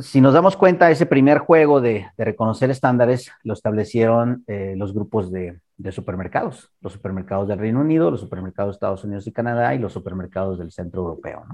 si 0.00 0.20
nos 0.20 0.34
damos 0.34 0.56
cuenta, 0.56 0.90
ese 0.90 1.06
primer 1.06 1.38
juego 1.38 1.80
de, 1.80 2.08
reconocer 2.16 2.70
estándares 2.70 3.30
lo 3.42 3.52
establecieron 3.52 4.44
eh, 4.46 4.74
los 4.76 4.92
grupos 4.92 5.30
de, 5.30 5.60
de, 5.76 5.92
supermercados, 5.92 6.70
los 6.80 6.92
supermercados 6.94 7.48
del 7.48 7.58
Reino 7.58 7.80
Unido, 7.80 8.10
los 8.10 8.20
supermercados 8.20 8.72
de 8.72 8.76
Estados 8.76 9.04
Unidos 9.04 9.26
y 9.26 9.32
Canadá 9.32 9.74
y 9.74 9.78
los 9.78 9.92
supermercados 9.92 10.58
del 10.58 10.72
centro 10.72 11.02
europeo. 11.02 11.44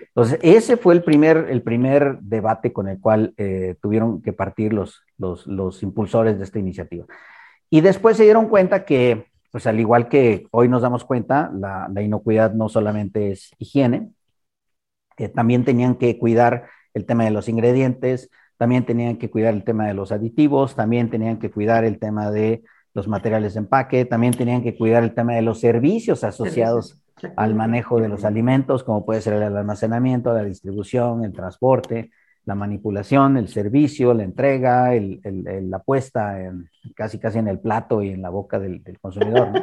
Entonces, 0.00 0.38
ese 0.42 0.76
fue 0.76 0.94
el 0.94 1.02
primer, 1.02 1.48
el 1.50 1.62
primer 1.62 2.18
debate 2.20 2.72
con 2.72 2.88
el 2.88 3.00
cual 3.00 3.34
eh, 3.36 3.76
tuvieron 3.80 4.22
que 4.22 4.32
partir 4.32 4.72
los, 4.72 5.02
los, 5.16 5.82
impulsores 5.82 6.38
de 6.38 6.44
esta 6.44 6.58
iniciativa. 6.58 7.04
Y 7.70 7.80
después 7.80 8.16
se 8.16 8.24
dieron 8.24 8.48
cuenta 8.48 8.84
que, 8.84 9.26
pues 9.50 9.66
al 9.66 9.80
igual 9.80 10.08
que 10.08 10.46
hoy 10.50 10.68
nos 10.68 10.82
damos 10.82 11.04
cuenta, 11.04 11.50
la, 11.54 12.02
inocuidad 12.02 12.52
no 12.54 12.68
solamente 12.68 13.32
es 13.32 13.50
higiene, 13.58 14.10
eh, 15.16 15.28
también 15.28 15.64
tenían 15.64 15.94
que 15.96 16.18
cuidar 16.18 16.68
el 16.92 17.06
tema 17.06 17.24
de 17.24 17.30
los 17.30 17.48
ingredientes, 17.48 18.30
también 18.56 18.86
tenían 18.86 19.16
que 19.16 19.30
cuidar 19.30 19.54
el 19.54 19.64
tema 19.64 19.86
de 19.86 19.94
los 19.94 20.12
aditivos, 20.12 20.76
también 20.76 21.10
tenían 21.10 21.38
que 21.38 21.50
cuidar 21.50 21.84
el 21.84 21.98
tema 21.98 22.30
de 22.30 22.62
los 22.94 23.08
materiales 23.08 23.54
de 23.54 23.60
empaque, 23.60 24.04
también 24.04 24.34
tenían 24.34 24.62
que 24.62 24.76
cuidar 24.76 25.02
el 25.02 25.14
tema 25.14 25.34
de 25.34 25.42
los 25.42 25.58
servicios 25.58 26.22
asociados 26.22 27.00
al 27.36 27.54
manejo 27.54 28.00
de 28.00 28.08
los 28.08 28.24
alimentos, 28.24 28.84
como 28.84 29.04
puede 29.04 29.20
ser 29.20 29.34
el 29.34 29.56
almacenamiento, 29.56 30.32
la 30.32 30.44
distribución, 30.44 31.24
el 31.24 31.32
transporte, 31.32 32.10
la 32.44 32.54
manipulación, 32.54 33.36
el 33.36 33.48
servicio, 33.48 34.12
la 34.12 34.24
entrega, 34.24 34.90
la 34.92 35.78
puesta 35.78 36.40
en, 36.40 36.68
casi 36.94 37.18
casi 37.18 37.38
en 37.38 37.48
el 37.48 37.58
plato 37.58 38.02
y 38.02 38.10
en 38.10 38.22
la 38.22 38.30
boca 38.30 38.58
del, 38.58 38.82
consumidor. 39.00 39.48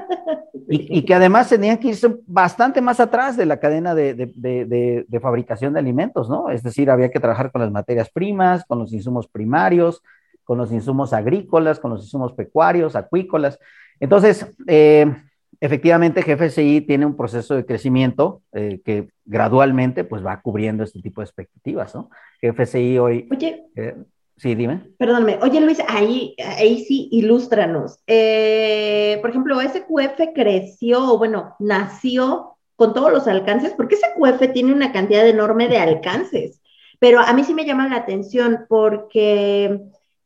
Y, 0.74 1.04
que 1.04 1.14
además 1.14 1.50
tenían 1.50 1.78
que 1.78 1.90
irse 1.90 2.16
bastante 2.28 2.80
más 2.80 3.02
atrás 3.02 3.36
de 3.36 3.46
la 3.46 3.60
cadena 3.60 3.94
de, 3.94 4.14
de, 4.16 5.20
fabricación 5.20 5.74
de 5.74 5.80
alimentos, 5.80 6.30
¿no? 6.30 6.50
Es 6.50 6.64
decir, 6.64 6.90
había 6.90 7.12
que 7.12 7.20
trabajar 7.20 7.52
con 7.52 7.62
las 7.62 7.72
materias 7.72 8.10
primas, 8.10 8.64
con 8.64 8.80
los 8.80 8.94
insumos 8.94 9.28
primarios, 9.28 10.02
con 10.46 10.58
los 10.58 10.72
insumos 10.72 11.12
agrícolas, 11.12 11.78
con 11.78 11.92
los 11.92 12.04
insumos 12.04 12.32
pecuarios, 12.32 12.96
acuícolas. 12.96 13.60
Entonces, 14.00 14.50
eh, 14.68 15.14
efectivamente 15.62 16.24
GFSI 16.24 16.82
tiene 16.82 17.06
un 17.06 17.16
proceso 17.16 17.56
de 17.56 17.66
crecimiento 17.66 18.42
eh, 18.52 18.82
que 18.84 19.10
gradualmente 19.26 20.04
pues 20.04 20.26
va 20.26 20.42
cubriendo 20.42 20.84
este 20.84 21.02
tipo 21.02 21.22
de 21.22 21.26
expectativas, 21.26 21.94
¿no? 21.94 22.10
GFSI 22.42 22.98
hoy... 22.98 23.30
Oye. 23.32 23.68
Eh, 23.76 23.96
sí, 24.38 24.56
dime. 24.56 24.82
Perdóname. 24.98 25.38
Oye, 25.44 25.62
Luis, 25.62 25.80
ahí, 25.88 26.36
ahí 26.44 26.84
sí, 26.84 27.10
ilústranos. 27.12 28.00
Eh, 28.08 29.20
por 29.22 29.30
ejemplo, 29.30 29.62
SQF 29.62 30.34
creció, 30.34 31.20
bueno, 31.20 31.56
nació 31.60 32.58
con 32.76 32.96
todos 32.96 33.12
los 33.12 33.28
alcances, 33.28 33.74
porque 33.78 33.98
SQF 33.98 34.52
tiene 34.54 34.74
una 34.74 34.92
cantidad 34.92 35.28
enorme 35.28 35.68
de 35.68 35.78
alcances, 35.78 36.60
pero 36.98 37.20
a 37.20 37.32
mí 37.34 37.44
sí 37.44 37.54
me 37.54 37.66
llama 37.66 37.88
la 37.88 37.98
atención 37.98 38.66
porque 38.68 39.80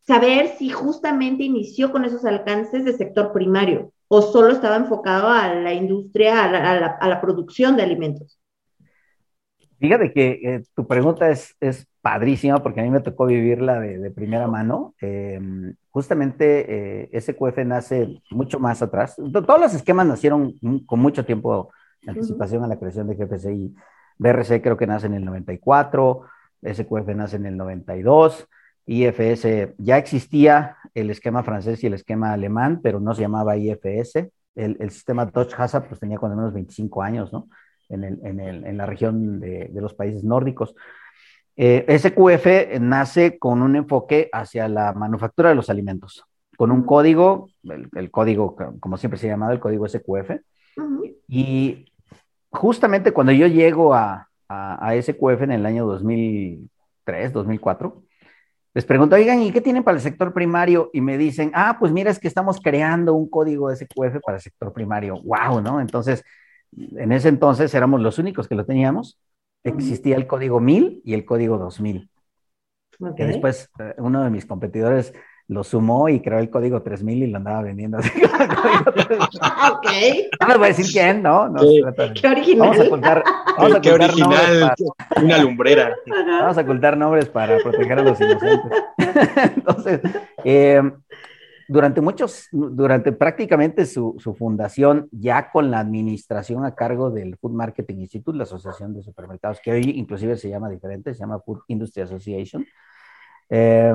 saber 0.07 0.53
si 0.57 0.69
justamente 0.69 1.43
inició 1.43 1.91
con 1.91 2.05
esos 2.05 2.23
alcances 2.23 2.85
de 2.85 2.93
sector 2.93 3.33
primario 3.33 3.91
o 4.07 4.21
solo 4.21 4.49
estaba 4.51 4.75
enfocado 4.75 5.29
a 5.29 5.53
la 5.53 5.73
industria, 5.73 6.43
a 6.43 7.07
la, 7.07 7.21
producción 7.21 7.75
de 7.75 7.83
alimentos? 7.83 8.39
Fíjate 9.79 10.13
que 10.13 10.39
eh, 10.43 10.63
tu 10.75 10.87
pregunta 10.87 11.29
es, 11.29 11.55
es, 11.59 11.87
padrísima 12.05 12.61
porque 12.61 12.81
a 12.81 12.83
mí 12.83 12.91
me 12.91 12.99
tocó 12.99 13.25
vivirla 13.25 13.79
de, 13.79 14.11
primera 14.11 14.47
mano. 14.47 14.93
Em, 15.01 15.73
justamente 15.89 17.07
eh, 17.11 17.19
SQF 17.19 17.57
nace 17.65 18.21
mucho 18.29 18.59
más 18.59 18.83
atrás. 18.83 19.15
Todos 19.15 19.59
los 19.59 19.73
esquemas 19.73 20.05
nacieron 20.05 20.53
con 20.85 20.99
mucho 20.99 21.25
tiempo 21.25 21.71
de 22.03 22.11
anticipación 22.11 22.63
a 22.63 22.67
la 22.67 22.77
creación 22.77 23.07
de 23.07 23.15
GFCI. 23.15 23.73
BRC 24.19 24.61
creo 24.61 24.77
que 24.77 24.85
nace 24.85 25.07
en 25.07 25.15
el 25.15 25.25
94, 25.25 26.21
SQF 26.61 27.07
nace 27.15 27.37
en 27.37 27.47
el 27.47 27.57
92. 27.57 28.47
IFS, 28.85 29.73
ya 29.77 29.97
existía 29.97 30.77
el 30.93 31.09
esquema 31.09 31.43
francés 31.43 31.83
y 31.83 31.87
el 31.87 31.95
esquema 31.95 32.33
alemán, 32.33 32.79
pero 32.81 32.99
no 32.99 33.13
se 33.15 33.21
llamaba 33.21 33.57
IFS. 33.57 34.29
El, 34.55 34.77
el 34.79 34.91
sistema 34.91 35.25
Dutch 35.25 35.53
Hazard 35.57 35.87
pues 35.87 35.99
tenía 35.99 36.17
cuando 36.17 36.37
menos 36.37 36.53
25 36.53 37.01
años, 37.01 37.33
¿no? 37.33 37.49
En, 37.89 38.03
el, 38.03 38.19
en, 38.23 38.39
el, 38.39 38.65
en 38.65 38.77
la 38.77 38.85
región 38.85 39.39
de, 39.39 39.69
de, 39.71 39.81
los 39.81 39.93
países 39.93 40.23
nórdicos. 40.23 40.75
Eh, 41.55 41.85
SQF 41.97 42.79
nace 42.79 43.37
con 43.37 43.61
un 43.61 43.75
enfoque 43.75 44.29
hacia 44.31 44.67
la 44.67 44.93
manufactura 44.93 45.49
de 45.49 45.55
los 45.55 45.69
alimentos, 45.69 46.23
con 46.57 46.71
un 46.71 46.83
código, 46.83 47.49
el, 47.63 48.11
código, 48.11 48.55
como 48.79 48.97
siempre 48.97 49.19
se 49.19 49.27
llamaba, 49.27 49.53
el 49.53 49.59
código 49.59 49.87
SQF. 49.87 50.31
Y 51.27 51.91
justamente 52.49 53.11
cuando 53.11 53.31
yo 53.31 53.47
llego 53.47 53.93
a, 53.93 54.29
a, 54.47 54.87
a 54.87 55.01
SQF 55.01 55.41
en 55.43 55.51
el 55.51 55.65
año 55.65 55.85
2003, 55.85 57.33
2004, 57.33 58.03
les 58.75 58.83
pregunto, 58.83 59.15
oigan, 59.15 59.41
¿y 59.41 59.53
qué 59.53 59.61
tienen 59.61 59.83
para 59.85 59.95
el 59.95 60.03
sector 60.03 60.33
primario? 60.33 60.89
Y 60.91 60.99
me 60.99 61.17
dicen, 61.17 61.49
ah, 61.53 61.77
pues 61.79 61.93
mira, 61.93 62.11
es 62.11 62.19
que 62.19 62.27
estamos 62.27 62.59
creando 62.61 63.13
un 63.13 63.29
código 63.29 63.73
SQF 63.73 64.19
para 64.21 64.35
el 64.35 64.41
sector 64.41 64.73
primario. 64.73 65.15
¡Wow! 65.23 65.61
¿No? 65.61 65.79
Entonces, 65.79 66.25
en 66.75 67.13
ese 67.13 67.29
entonces 67.29 67.73
éramos 67.73 68.01
los 68.01 68.19
únicos 68.19 68.49
que 68.49 68.55
lo 68.55 68.65
teníamos. 68.65 69.17
Existía 69.63 70.17
el 70.17 70.27
código 70.27 70.59
1000 70.59 71.01
y 71.05 71.13
el 71.13 71.23
código 71.23 71.57
2000. 71.57 72.09
Que 73.15 73.25
después 73.25 73.69
eh, 73.79 73.95
uno 73.97 74.21
de 74.25 74.29
mis 74.29 74.45
competidores 74.45 75.13
lo 75.47 75.63
sumó 75.63 76.09
y 76.09 76.21
creó 76.21 76.39
el 76.39 76.49
código 76.49 76.81
3000 76.81 77.23
y 77.23 77.27
lo 77.27 77.37
andaba 77.37 77.61
vendiendo 77.61 77.97
así. 77.99 78.09
ok. 78.23 79.87
No 80.41 80.47
les 80.47 80.57
voy 80.57 80.65
a 80.65 80.67
decir 80.69 80.85
quién, 80.91 81.21
¿no? 81.21 81.49
no 81.49 81.61
Qué 82.13 82.27
original. 82.27 82.69
Vamos 82.69 82.79
a 82.79 82.83
ocultar, 82.83 83.23
vamos 83.57 83.75
a 83.75 83.81
Qué 83.81 83.93
original, 83.93 84.73
una 85.21 85.37
lumbrera. 85.37 85.95
Vamos 86.05 86.57
a 86.57 86.61
ocultar 86.61 86.97
nombres 86.97 87.29
para 87.29 87.57
proteger 87.59 87.99
a 87.99 88.03
los 88.03 88.19
inocentes. 88.19 88.83
Entonces, 89.55 90.01
eh, 90.43 90.81
durante 91.67 92.01
muchos, 92.01 92.47
durante 92.51 93.11
prácticamente 93.11 93.85
su, 93.85 94.15
su, 94.19 94.33
fundación, 94.35 95.07
ya 95.11 95.51
con 95.51 95.71
la 95.71 95.79
administración 95.79 96.65
a 96.65 96.75
cargo 96.75 97.11
del 97.11 97.37
Food 97.37 97.53
Marketing 97.53 97.97
Institute, 97.97 98.37
la 98.37 98.43
asociación 98.43 98.93
de 98.93 99.01
supermercados, 99.01 99.59
que 99.63 99.71
hoy 99.71 99.93
inclusive 99.95 100.37
se 100.37 100.49
llama 100.49 100.69
diferente, 100.69 101.13
se 101.13 101.19
llama 101.19 101.39
Food 101.39 101.61
Industry 101.67 102.03
Association, 102.03 102.65
eh, 103.49 103.93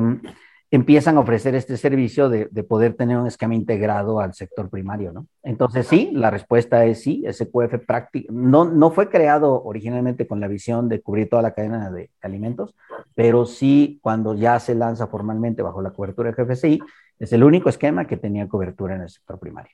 empiezan 0.70 1.16
a 1.16 1.20
ofrecer 1.20 1.54
este 1.54 1.76
servicio 1.76 2.28
de, 2.28 2.46
poder 2.62 2.94
tener 2.94 3.18
un 3.18 3.26
esquema 3.26 3.54
integrado 3.54 4.20
al 4.20 4.34
sector 4.34 4.70
primario, 4.70 5.12
¿no? 5.12 5.26
Entonces, 5.42 5.86
sí, 5.86 6.10
la 6.12 6.30
respuesta 6.30 6.84
es 6.84 7.02
sí, 7.02 7.24
SQF 7.28 7.84
práctico, 7.86 8.32
no, 8.32 8.64
no 8.64 8.90
fue 8.90 9.08
creado 9.08 9.62
originalmente 9.64 10.26
con 10.26 10.40
la 10.40 10.46
visión 10.46 10.88
de 10.88 11.00
cubrir 11.00 11.28
toda 11.28 11.42
la 11.42 11.54
cadena 11.54 11.90
de 11.90 12.10
alimentos, 12.22 12.74
pero 13.14 13.46
sí, 13.46 13.98
cuando 14.00 14.34
ya 14.34 14.60
se 14.60 14.74
lanza 14.74 15.08
formalmente 15.08 15.62
bajo 15.62 15.82
la 15.82 15.90
cobertura 15.90 16.30
de 16.30 16.44
GFCI, 16.44 16.80
es 17.18 17.32
el 17.32 17.42
único 17.42 17.68
esquema 17.68 18.06
que 18.06 18.16
tenía 18.16 18.48
cobertura 18.48 18.94
en 18.94 19.02
el 19.02 19.10
sector 19.10 19.38
primario. 19.38 19.72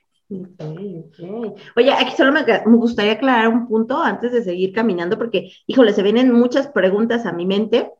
Oye, 1.75 1.93
aquí 1.93 2.11
solo 2.17 2.33
me, 2.33 2.43
me, 2.43 2.77
gustaría 2.77 3.13
aclarar 3.13 3.47
un 3.47 3.67
punto 3.67 4.01
antes 4.01 4.33
de 4.33 4.43
seguir 4.43 4.73
caminando, 4.73 5.17
porque, 5.17 5.51
híjole, 5.67 5.93
se 5.93 6.03
vienen 6.03 6.33
muchas 6.33 6.67
preguntas 6.67 7.25
a 7.25 7.31
mi 7.31 7.45
mente. 7.45 7.91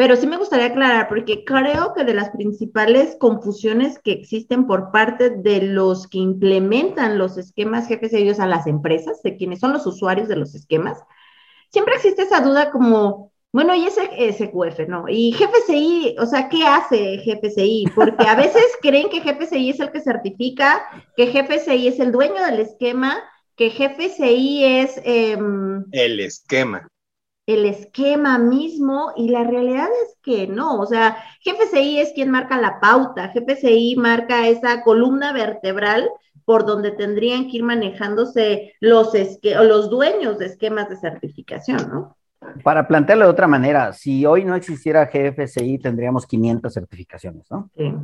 Pero 0.00 0.16
sí 0.16 0.26
me 0.26 0.38
gustaría 0.38 0.68
aclarar, 0.68 1.08
porque 1.10 1.44
creo 1.44 1.92
que 1.92 2.04
de 2.04 2.14
las 2.14 2.30
principales 2.30 3.18
confusiones 3.20 3.98
que 3.98 4.12
existen 4.12 4.66
por 4.66 4.92
parte 4.92 5.28
de 5.28 5.60
los 5.60 6.08
que 6.08 6.16
implementan 6.16 7.18
los 7.18 7.36
esquemas 7.36 7.86
jefes 7.86 8.14
ellos 8.14 8.40
a 8.40 8.46
las 8.46 8.66
empresas, 8.66 9.22
de 9.22 9.36
quienes 9.36 9.60
son 9.60 9.74
los 9.74 9.86
usuarios 9.86 10.26
de 10.26 10.36
los 10.36 10.54
esquemas, 10.54 10.96
siempre 11.68 11.96
existe 11.96 12.22
esa 12.22 12.40
duda 12.40 12.70
como, 12.70 13.30
bueno, 13.52 13.74
y 13.74 13.84
ese 13.84 14.08
SQF, 14.32 14.88
¿no? 14.88 15.04
Y 15.06 15.32
GFCI, 15.32 16.16
o 16.18 16.24
sea, 16.24 16.48
¿qué 16.48 16.64
hace 16.66 17.18
GFCI? 17.18 17.88
Porque 17.94 18.26
a 18.26 18.36
veces 18.36 18.64
creen 18.80 19.10
que 19.10 19.20
GFCI 19.20 19.68
es 19.68 19.80
el 19.80 19.92
que 19.92 20.00
certifica, 20.00 20.80
que 21.14 21.26
GFCI 21.26 21.88
es 21.88 22.00
el 22.00 22.10
dueño 22.10 22.42
del 22.42 22.60
esquema, 22.60 23.22
que 23.54 23.68
GFCI 23.68 24.64
es... 24.64 24.98
Em, 25.04 25.84
el 25.92 26.20
esquema 26.20 26.89
el 27.54 27.66
esquema 27.66 28.38
mismo 28.38 29.12
y 29.16 29.28
la 29.28 29.44
realidad 29.44 29.88
es 30.04 30.16
que 30.22 30.46
no, 30.46 30.78
o 30.78 30.86
sea, 30.86 31.16
GFCI 31.44 32.00
es 32.00 32.12
quien 32.12 32.30
marca 32.30 32.60
la 32.60 32.80
pauta, 32.80 33.32
GFCI 33.34 33.96
marca 33.96 34.46
esa 34.46 34.82
columna 34.82 35.32
vertebral 35.32 36.08
por 36.44 36.66
donde 36.66 36.90
tendrían 36.90 37.48
que 37.48 37.58
ir 37.58 37.62
manejándose 37.64 38.74
los, 38.80 39.12
los 39.42 39.90
dueños 39.90 40.38
de 40.38 40.46
esquemas 40.46 40.88
de 40.88 40.96
certificación, 40.96 41.88
¿no? 41.88 42.16
Para 42.64 42.88
plantearlo 42.88 43.26
de 43.26 43.30
otra 43.30 43.46
manera, 43.46 43.92
si 43.92 44.24
hoy 44.24 44.44
no 44.44 44.54
existiera 44.54 45.10
GFCI, 45.12 45.78
tendríamos 45.78 46.26
500 46.26 46.72
certificaciones, 46.72 47.50
¿no? 47.50 47.70
Sí. 47.76 47.94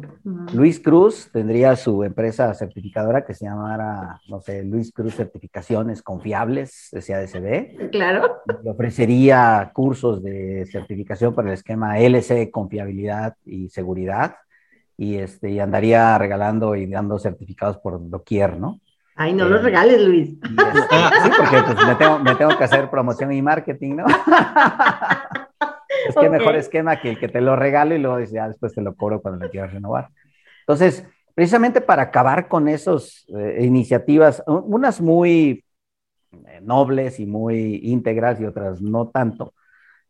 Luis 0.53 0.79
Cruz 0.79 1.31
tendría 1.33 1.75
su 1.75 2.05
empresa 2.05 2.53
certificadora 2.53 3.25
que 3.25 3.33
se 3.33 3.47
llamara, 3.47 4.21
no 4.29 4.41
sé, 4.41 4.63
Luis 4.63 4.93
Cruz 4.93 5.15
Certificaciones 5.15 6.03
Confiables, 6.03 6.91
SADCB. 6.93 7.91
Claro. 7.91 8.43
Le 8.63 8.71
ofrecería 8.71 9.71
cursos 9.73 10.23
de 10.23 10.67
certificación 10.71 11.35
para 11.35 11.49
el 11.49 11.55
esquema 11.55 11.99
LC, 11.99 12.51
confiabilidad 12.51 13.37
y 13.47 13.71
seguridad, 13.71 14.37
y, 14.99 15.17
este, 15.17 15.51
y 15.51 15.61
andaría 15.61 16.17
regalando 16.19 16.75
y 16.77 16.87
dando 16.87 17.19
certificados 17.19 17.79
por 17.79 18.09
doquier, 18.09 18.59
¿no? 18.59 18.81
Ay, 19.17 19.33
no 19.33 19.49
los 19.49 19.61
eh, 19.61 19.65
regales, 19.65 20.03
Luis. 20.03 20.29
sí, 20.31 20.39
porque 21.37 21.63
pues, 21.63 21.87
me, 22.23 22.35
tengo, 22.35 22.57
que 22.57 22.65
hacer 22.65 22.91
promoción 22.91 23.33
y 23.33 23.41
marketing, 23.41 23.97
¿no? 23.97 24.05
es 26.09 26.15
que 26.15 26.29
mejor 26.29 26.55
esquema 26.57 27.01
que 27.01 27.11
el 27.11 27.19
que 27.19 27.29
te 27.29 27.41
lo 27.41 27.57
regalo 27.57 27.95
y 27.95 27.99
luego 27.99 28.19
dice, 28.19 28.35
ya 28.35 28.49
después 28.49 28.75
te 28.75 28.83
lo 28.83 28.95
cobro 28.95 29.23
cuando 29.23 29.41
me 29.41 29.51
quieras 29.51 29.73
renovar. 29.73 30.11
Entonces, 30.61 31.07
precisamente 31.35 31.81
para 31.81 32.03
acabar 32.03 32.47
con 32.47 32.69
esas 32.69 33.25
eh, 33.29 33.65
iniciativas, 33.65 34.43
unas 34.47 35.01
muy 35.01 35.65
eh, 36.33 36.61
nobles 36.63 37.19
y 37.19 37.25
muy 37.27 37.81
íntegras 37.85 38.39
y 38.39 38.45
otras 38.45 38.83
no 38.83 39.09
tanto, 39.09 39.55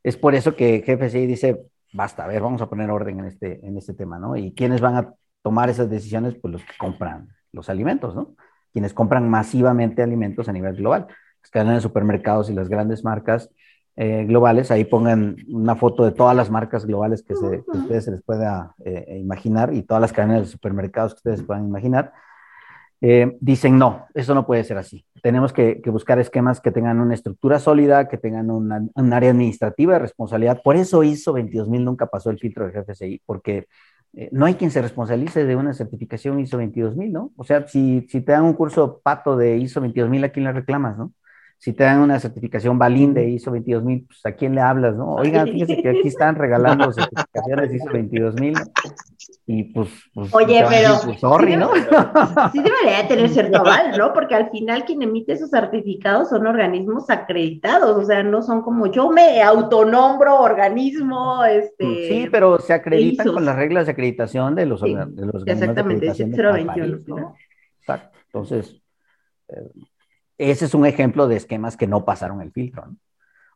es 0.03 0.17
por 0.17 0.35
eso 0.35 0.57
que 0.57 0.81
GFCI 0.81 1.27
dice, 1.27 1.67
basta, 1.93 2.25
a 2.25 2.27
ver, 2.27 2.43
vamos 2.43 2.61
a 2.61 2.69
poner 2.69 2.91
orden 2.91 3.21
en 3.21 3.27
este, 3.27 3.65
en 3.65 3.77
este 3.77 3.95
tema, 3.95 4.19
¿no? 4.19 4.37
Y 4.37 4.53
quiénes 4.53 4.81
van 4.81 4.97
a 4.97 5.15
tomar 5.43 5.71
esas 5.71 5.89
decisiones, 5.89 6.35
pues 6.35 6.53
los 6.53 6.63
que 6.65 6.77
compran 6.77 7.29
los 7.53 7.69
alimentos, 7.69 8.17
¿no? 8.17 8.35
Quienes 8.77 8.93
compran 8.93 9.27
masivamente 9.31 10.03
alimentos 10.03 10.51
a 10.51 10.53
nivel 10.53 10.77
global. 10.77 11.07
Las 11.41 11.51
cadenas 11.51 11.77
de 11.77 11.81
supermercados 11.81 12.51
y 12.51 12.53
las 12.53 12.69
grandes 12.69 13.05
marcas 13.05 13.49
eh, 13.97 14.27
globales, 14.27 14.71
ahí 14.71 14.85
pongan 14.85 15.39
una 15.49 15.77
foto 15.77 16.05
de 16.05 16.13
todas 16.13 16.37
las 16.37 16.51
marcas 16.51 16.85
globales 16.85 17.23
que, 17.23 17.35
se, 17.37 17.65
ustedes 17.69 18.05
se 18.05 18.11
les 18.11 18.23
pueda 18.23 18.75
eh, 18.85 19.07
eh, 19.09 19.19
imaginar 19.19 19.73
y 19.73 19.81
todas 19.81 20.03
las 20.03 20.13
cadenas 20.13 20.43
de 20.43 20.47
supermercados 20.49 21.15
que 21.15 21.21
ustedes 21.21 21.43
puedan 21.43 21.67
imaginar. 21.67 22.13
dicen, 23.01 23.79
no, 23.79 24.05
eso 24.13 24.35
no 24.35 24.45
puede 24.45 24.63
ser 24.63 24.77
así. 24.77 25.07
Tenemos 25.23 25.55
que, 25.55 25.81
buscar 25.87 26.19
esquemas 26.19 26.61
que 26.61 26.71
tengan 26.71 27.01
una 27.01 27.15
estructura 27.15 27.59
sólida, 27.59 28.09
que 28.09 28.19
tengan 28.19 28.51
un 28.51 29.13
área 29.15 29.31
administrativa 29.31 29.95
de 29.95 30.01
responsabilidad. 30.01 30.61
Por 30.63 30.77
eso 30.77 31.03
ISO 31.03 31.33
22000 31.33 31.83
nunca 31.83 32.09
pasó 32.09 32.29
el 32.29 32.39
filtro 32.39 32.67
de 32.67 32.73
GFCI, 32.73 33.23
porque 33.25 33.69
eh, 34.17 34.29
no 34.33 34.47
hay 34.47 34.55
quien 34.55 34.71
se 34.73 34.83
responsabilice 34.83 35.45
de 35.45 35.57
una 35.57 35.75
certificación 35.75 36.41
ISO 36.41 36.59
22000, 36.59 37.13
¿no? 37.13 37.33
O 37.37 37.45
sea, 37.45 37.67
si, 37.69 38.07
si 38.11 38.23
te 38.23 38.33
dan 38.33 38.45
un 38.45 38.55
curso 38.55 39.01
pato 39.03 39.37
de 39.37 39.59
ISO 39.59 39.81
22000, 39.81 40.25
¿a 40.25 40.31
quién 40.31 40.45
le 40.47 40.53
reclamas, 40.53 40.99
no? 40.99 41.13
Si 41.59 41.73
te 41.73 41.85
dan 41.85 42.01
una 42.01 42.21
certificación 42.21 42.79
Balín 42.79 43.15
de 43.15 43.29
ISO 43.29 43.51
22000, 43.51 44.07
pues 44.07 44.27
¿a 44.27 44.33
quién 44.33 44.55
le 44.55 44.61
hablas, 44.61 44.95
no? 44.95 45.15
Oigan, 45.15 45.47
fíjense 45.47 45.83
que 45.83 45.89
aquí 45.89 46.09
están 46.09 46.37
regalando 46.37 46.93
certificaciones 46.93 47.75
ISO 47.75 47.87
22000 47.87 48.55
y 49.49 49.65
pues, 49.65 49.89
pues 50.13 50.35
Oye, 50.35 50.65
pero 50.69 50.91
pues, 51.05 51.21
sorry, 51.21 51.53
sí, 51.53 51.57
¿no? 51.57 51.71
Sí 52.53 52.61
debería 52.63 53.07
tener 53.09 53.29
cierto 53.29 53.59
aval, 53.59 53.97
¿no? 53.97 54.13
Porque 54.13 54.35
al 54.35 54.51
final 54.51 54.85
quien 54.85 55.03
emite 55.03 55.33
esos 55.33 55.51
certificados 55.51 56.29
son 56.29 56.47
organismos 56.47 57.09
acreditados, 57.11 57.97
o 57.97 58.05
sea, 58.05 58.23
no 58.23 58.43
son 58.43 58.63
como 58.63 58.89
yo 58.89 59.11
me 59.11 59.43
autonombro 59.43 60.41
organismo, 60.41 61.45
este... 61.45 62.09
Sí, 62.09 62.29
pero 62.31 62.59
se 62.59 62.75
acreditan 62.75 63.33
con 63.33 63.45
las 63.45 63.57
reglas 63.57 63.87
de 63.87 63.93
acreditación 63.93 64.55
de 64.55 64.67
los, 64.67 64.81
de 64.81 65.27
los 65.27 65.47
Exactamente, 65.47 66.13
de 66.13 66.25
021, 66.25 66.99
¿no? 67.07 67.37
Exacto, 67.81 68.19
entonces... 68.27 68.83
Eh, 69.49 69.71
ese 70.39 70.65
es 70.67 70.75
un 70.75 70.87
ejemplo 70.87 71.29
de 71.29 71.37
esquemas 71.37 71.77
que 71.77 71.87
no 71.87 72.05
pasaron 72.05 72.41
el 72.41 72.53
filtro. 72.53 72.87
¿no? 72.87 72.97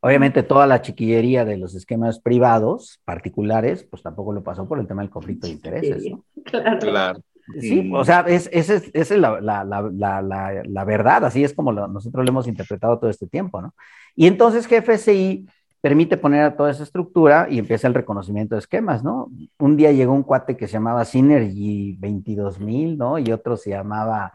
Obviamente 0.00 0.42
toda 0.42 0.66
la 0.66 0.80
chiquillería 0.80 1.44
de 1.44 1.58
los 1.58 1.74
esquemas 1.74 2.20
privados, 2.20 3.00
particulares, 3.04 3.84
pues 3.84 4.02
tampoco 4.02 4.32
lo 4.32 4.42
pasó 4.42 4.66
por 4.66 4.78
el 4.78 4.86
tema 4.86 5.02
del 5.02 5.10
conflicto 5.10 5.46
de 5.46 5.52
intereses. 5.52 6.04
¿no? 6.10 6.24
Claro. 6.44 6.78
claro. 6.78 7.20
Sí, 7.58 7.90
o 7.92 8.04
sea, 8.04 8.20
esa 8.28 8.74
es, 8.74 9.10
la, 9.10 9.40
la, 9.40 9.64
la, 9.64 10.62
la, 10.64 10.84
verdad, 10.84 11.24
así 11.24 11.42
es 11.42 11.52
como 11.52 11.72
nosotros 11.72 12.24
lo 12.24 12.30
hemos 12.30 12.46
interpretado 12.46 12.98
todo 12.98 13.10
este 13.10 13.26
tiempo, 13.26 13.60
¿no? 13.60 13.74
Y 14.14 14.26
entonces 14.26 14.68
GFSI 14.68 15.48
permite 15.80 16.16
poner 16.16 16.42
a 16.44 16.56
toda 16.56 16.70
esa 16.70 16.82
estructura 16.82 17.48
y 17.50 17.58
empieza 17.58 17.88
el 17.88 17.94
reconocimiento 17.94 18.54
de 18.54 18.60
esquemas, 18.60 19.02
¿no? 19.02 19.30
Un 19.58 19.76
día 19.76 19.90
llegó 19.92 20.12
un 20.12 20.22
cuate 20.22 20.56
que 20.56 20.66
se 20.66 20.74
llamaba 20.74 21.04
Synergy 21.04 21.96
22000, 21.98 22.98
¿no? 22.98 23.18
Y 23.18 23.32
otro 23.32 23.56
se 23.56 23.70
llamaba, 23.70 24.34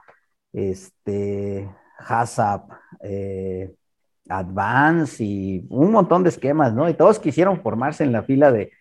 este, 0.52 1.70
HACCP, 1.98 2.72
eh, 3.02 3.76
Advance 4.30 5.24
y 5.24 5.66
un 5.70 5.92
montón 5.92 6.24
de 6.24 6.30
esquemas, 6.30 6.74
¿no? 6.74 6.90
Y 6.90 6.96
todos 6.96 7.20
quisieron 7.20 7.62
formarse 7.62 8.04
en 8.04 8.12
la 8.12 8.24
fila 8.24 8.52
de, 8.52 8.72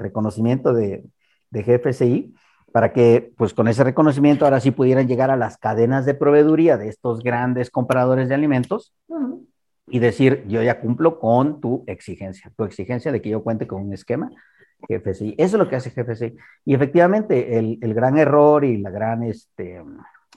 reconocimiento 0.00 0.72
de, 0.72 1.04
GFCI 1.50 2.34
para 2.72 2.94
que, 2.94 3.32
pues 3.36 3.52
con 3.52 3.68
ese 3.68 3.84
reconocimiento, 3.84 4.46
ahora 4.46 4.60
sí 4.60 4.70
pudieran 4.70 5.06
llegar 5.06 5.30
a 5.30 5.36
las 5.36 5.58
cadenas 5.58 6.06
de 6.06 6.14
proveeduría 6.14 6.78
de 6.78 6.88
estos 6.88 7.22
grandes 7.22 7.70
compradores 7.70 8.30
de 8.30 8.34
alimentos 8.34 8.94
y 9.88 9.98
decir, 9.98 10.44
yo 10.48 10.62
ya 10.62 10.80
cumplo 10.80 11.18
con 11.18 11.60
tu 11.60 11.84
exigencia, 11.86 12.50
tu 12.56 12.64
exigencia 12.64 13.12
de 13.12 13.20
que 13.20 13.28
yo 13.28 13.42
cuente 13.42 13.66
con 13.66 13.82
un 13.82 13.92
esquema 13.92 14.30
GFCI. 14.88 15.34
Eso 15.36 15.56
es 15.56 15.60
lo 15.62 15.68
que 15.68 15.76
hace 15.76 15.90
GFCI. 15.90 16.34
Y 16.64 16.74
efectivamente, 16.74 17.58
el, 17.58 17.78
el 17.82 17.92
gran 17.92 18.16
error 18.16 18.64
y 18.64 18.78
la 18.78 18.88
gran, 18.88 19.22
este, 19.22 19.82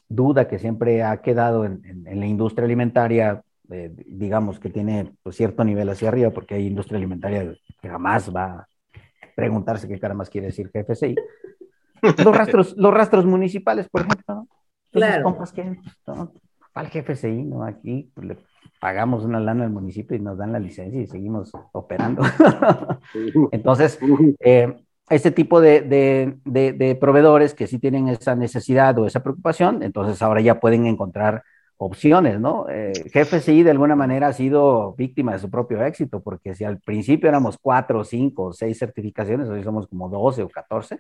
duda 0.08 0.48
que 0.48 0.60
siempre 0.60 1.04
ha 1.04 1.22
quedado 1.22 1.66
en, 1.66 2.04
la 2.06 2.26
industria 2.26 2.66
alimentaria, 2.66 3.44
eh, 3.70 3.92
digamos 4.08 4.60
que 4.60 4.70
tiene 4.70 5.14
pues, 5.24 5.36
cierto 5.36 5.64
nivel 5.64 5.90
hacia 5.90 6.10
arriba, 6.10 6.32
porque 6.32 6.56
hay 6.56 6.68
industria 6.68 6.98
alimentaria 6.98 7.56
que 7.82 7.90
jamás 7.90 8.34
va 8.34 8.46
a 8.46 8.68
preguntarse 9.36 9.88
qué 9.88 10.00
cara 10.00 10.14
más 10.14 10.30
quiere 10.30 10.48
decir 10.48 10.72
GFCI. 10.74 11.16
Los 12.02 12.38
rastros, 12.38 12.76
los 12.78 12.94
rastros 12.94 13.26
municipales, 13.26 13.90
por 13.90 14.02
ejemplo, 14.02 14.36
¿no? 14.36 14.48
claro. 14.92 15.24
compas 15.24 15.52
que, 15.52 15.78
¿no? 16.08 16.34
Para 16.74 16.90
el 16.90 16.94
GFCI, 16.94 17.44
¿no? 17.44 17.64
Aquí 17.64 18.12
pues, 18.14 18.28
le 18.28 18.38
pagamos 18.80 19.24
una 19.24 19.40
lana 19.40 19.64
al 19.64 19.72
municipio 19.72 20.16
y 20.16 20.20
nos 20.20 20.38
dan 20.38 20.52
la 20.52 20.60
licencia 20.60 21.02
y 21.02 21.08
seguimos 21.08 21.52
operando. 21.72 22.22
Entonces, 23.52 24.00
eh, 24.40 24.85
este 25.10 25.32
tipo 25.32 25.62
de, 25.62 26.98
proveedores 27.00 27.54
que 27.54 27.68
sí 27.68 27.80
tienen 27.80 28.08
esa 28.08 28.36
necesidad 28.36 28.98
o 29.00 29.06
esa 29.06 29.22
preocupación, 29.22 29.84
entonces 29.84 30.22
ahora 30.22 30.42
ya 30.42 30.60
pueden 30.60 30.88
encontrar 30.88 31.44
opciones, 31.78 32.40
¿no? 32.40 32.68
Eh, 32.70 32.94
GFCI 33.14 33.64
de 33.64 33.72
alguna 33.72 33.96
manera 33.96 34.28
ha 34.28 34.34
sido 34.34 34.94
víctima 34.94 35.34
de 35.34 35.40
su 35.40 35.50
propio 35.50 35.84
éxito, 35.84 36.22
porque 36.22 36.56
si 36.56 36.64
al 36.64 36.80
principio 36.80 37.28
éramos 37.28 37.58
cuatro, 37.62 38.04
cinco, 38.04 38.54
seis 38.54 38.80
certificaciones, 38.80 39.50
hoy 39.50 39.62
somos 39.62 39.88
como 39.88 40.10
12 40.10 40.44
o 40.44 40.50
14, 40.50 41.00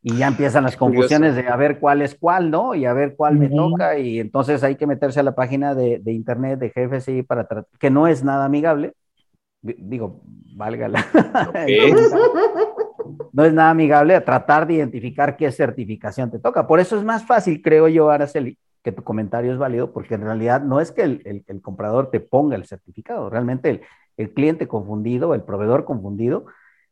y 0.00 0.16
ya 0.16 0.28
empiezan 0.28 0.64
las 0.64 0.76
confusiones 0.76 1.34
de 1.34 1.48
a 1.48 1.56
ver 1.56 1.78
cuál 1.78 2.02
es 2.02 2.14
cuál, 2.14 2.50
¿no? 2.50 2.74
Y 2.74 2.86
a 2.86 2.92
ver 2.92 3.16
cuál 3.16 3.36
me 3.36 3.48
toca, 3.48 3.98
y 3.98 4.20
entonces 4.20 4.62
hay 4.62 4.76
que 4.76 4.86
meterse 4.86 5.20
a 5.20 5.24
la 5.24 5.34
página 5.34 5.74
de, 5.74 6.00
internet 6.06 6.58
de 6.58 6.70
GFCI 6.70 7.22
para 7.24 7.46
que 7.78 7.90
no 7.90 8.06
es 8.06 8.24
nada 8.24 8.46
amigable, 8.46 8.94
digo, 9.62 10.22
válgala. 10.56 11.04
no 13.38 13.44
es 13.44 13.54
nada 13.54 13.70
amigable 13.70 14.16
a 14.16 14.24
tratar 14.24 14.66
de 14.66 14.74
identificar 14.74 15.36
qué 15.36 15.52
certificación 15.52 16.28
te 16.28 16.40
toca. 16.40 16.66
Por 16.66 16.80
eso 16.80 16.98
es 16.98 17.04
más 17.04 17.24
fácil, 17.24 17.62
creo 17.62 17.86
yo, 17.86 18.10
Araceli, 18.10 18.58
que 18.82 18.90
tu 18.90 19.04
comentario 19.04 19.52
es 19.52 19.58
válido, 19.58 19.92
porque 19.92 20.14
en 20.16 20.22
realidad 20.22 20.60
no 20.60 20.80
es 20.80 20.90
que 20.90 21.02
el, 21.02 21.62
comprador 21.62 22.10
te 22.10 22.18
ponga 22.18 22.56
el 22.56 22.66
certificado, 22.66 23.30
realmente 23.30 23.82
el, 24.16 24.32
cliente 24.32 24.66
confundido, 24.66 25.34
el 25.34 25.44
proveedor 25.44 25.84
confundido, 25.84 26.46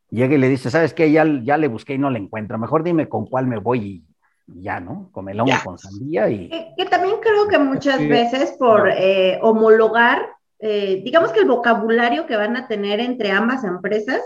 llega 0.09 0.35
y 0.35 0.37
le 0.37 0.47
dice, 0.47 0.71
¿sabes 0.71 0.93
qué? 0.93 1.11
Ya, 1.11 1.25
ya 1.43 1.57
le 1.57 1.67
busqué 1.67 1.95
y 1.95 1.97
no 1.97 2.09
le 2.09 2.19
encuentro, 2.19 2.57
mejor 2.57 2.81
dime 2.81 3.09
con 3.09 3.25
cuál 3.25 3.45
me 3.45 3.59
voy 3.59 4.05
y 4.47 4.61
ya, 4.61 4.79
¿no? 4.79 5.09
Con 5.11 5.25
melón 5.25 5.49
o 5.51 5.63
con 5.65 5.77
sandía 5.77 6.29
y... 6.29 6.47
Que, 6.47 6.85
también 6.85 7.15
creo 7.21 7.49
que 7.49 7.59
muchas 7.59 7.99
veces 8.07 8.55
por 8.57 8.89
eh, 8.89 9.37
homologar, 9.41 10.25
eh, 10.59 11.01
digamos 11.03 11.33
que 11.33 11.41
el 11.41 11.47
vocabulario 11.49 12.25
que 12.25 12.37
van 12.37 12.55
a 12.55 12.69
tener 12.69 13.01
entre 13.01 13.31
ambas 13.31 13.65
empresas, 13.65 14.21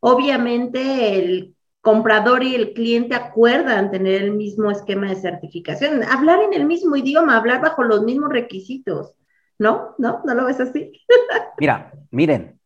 obviamente 0.00 1.18
el 1.18 1.54
comprador 1.82 2.42
y 2.42 2.54
el 2.54 2.72
cliente 2.72 3.14
acuerdan 3.14 3.90
tener 3.90 4.22
el 4.22 4.30
mismo 4.30 4.70
esquema 4.70 5.10
de 5.10 5.16
certificación, 5.16 6.02
hablar 6.04 6.40
en 6.40 6.54
el 6.54 6.64
mismo 6.64 6.96
idioma, 6.96 7.36
hablar 7.36 7.60
bajo 7.60 7.82
los 7.82 8.02
mismos 8.02 8.30
requisitos. 8.30 9.14
¿No? 9.58 9.94
¿No? 9.98 10.22
¿No 10.24 10.34
lo 10.34 10.46
ves 10.46 10.58
así? 10.58 10.92
Mira, 11.58 11.92
miren, 12.10 12.58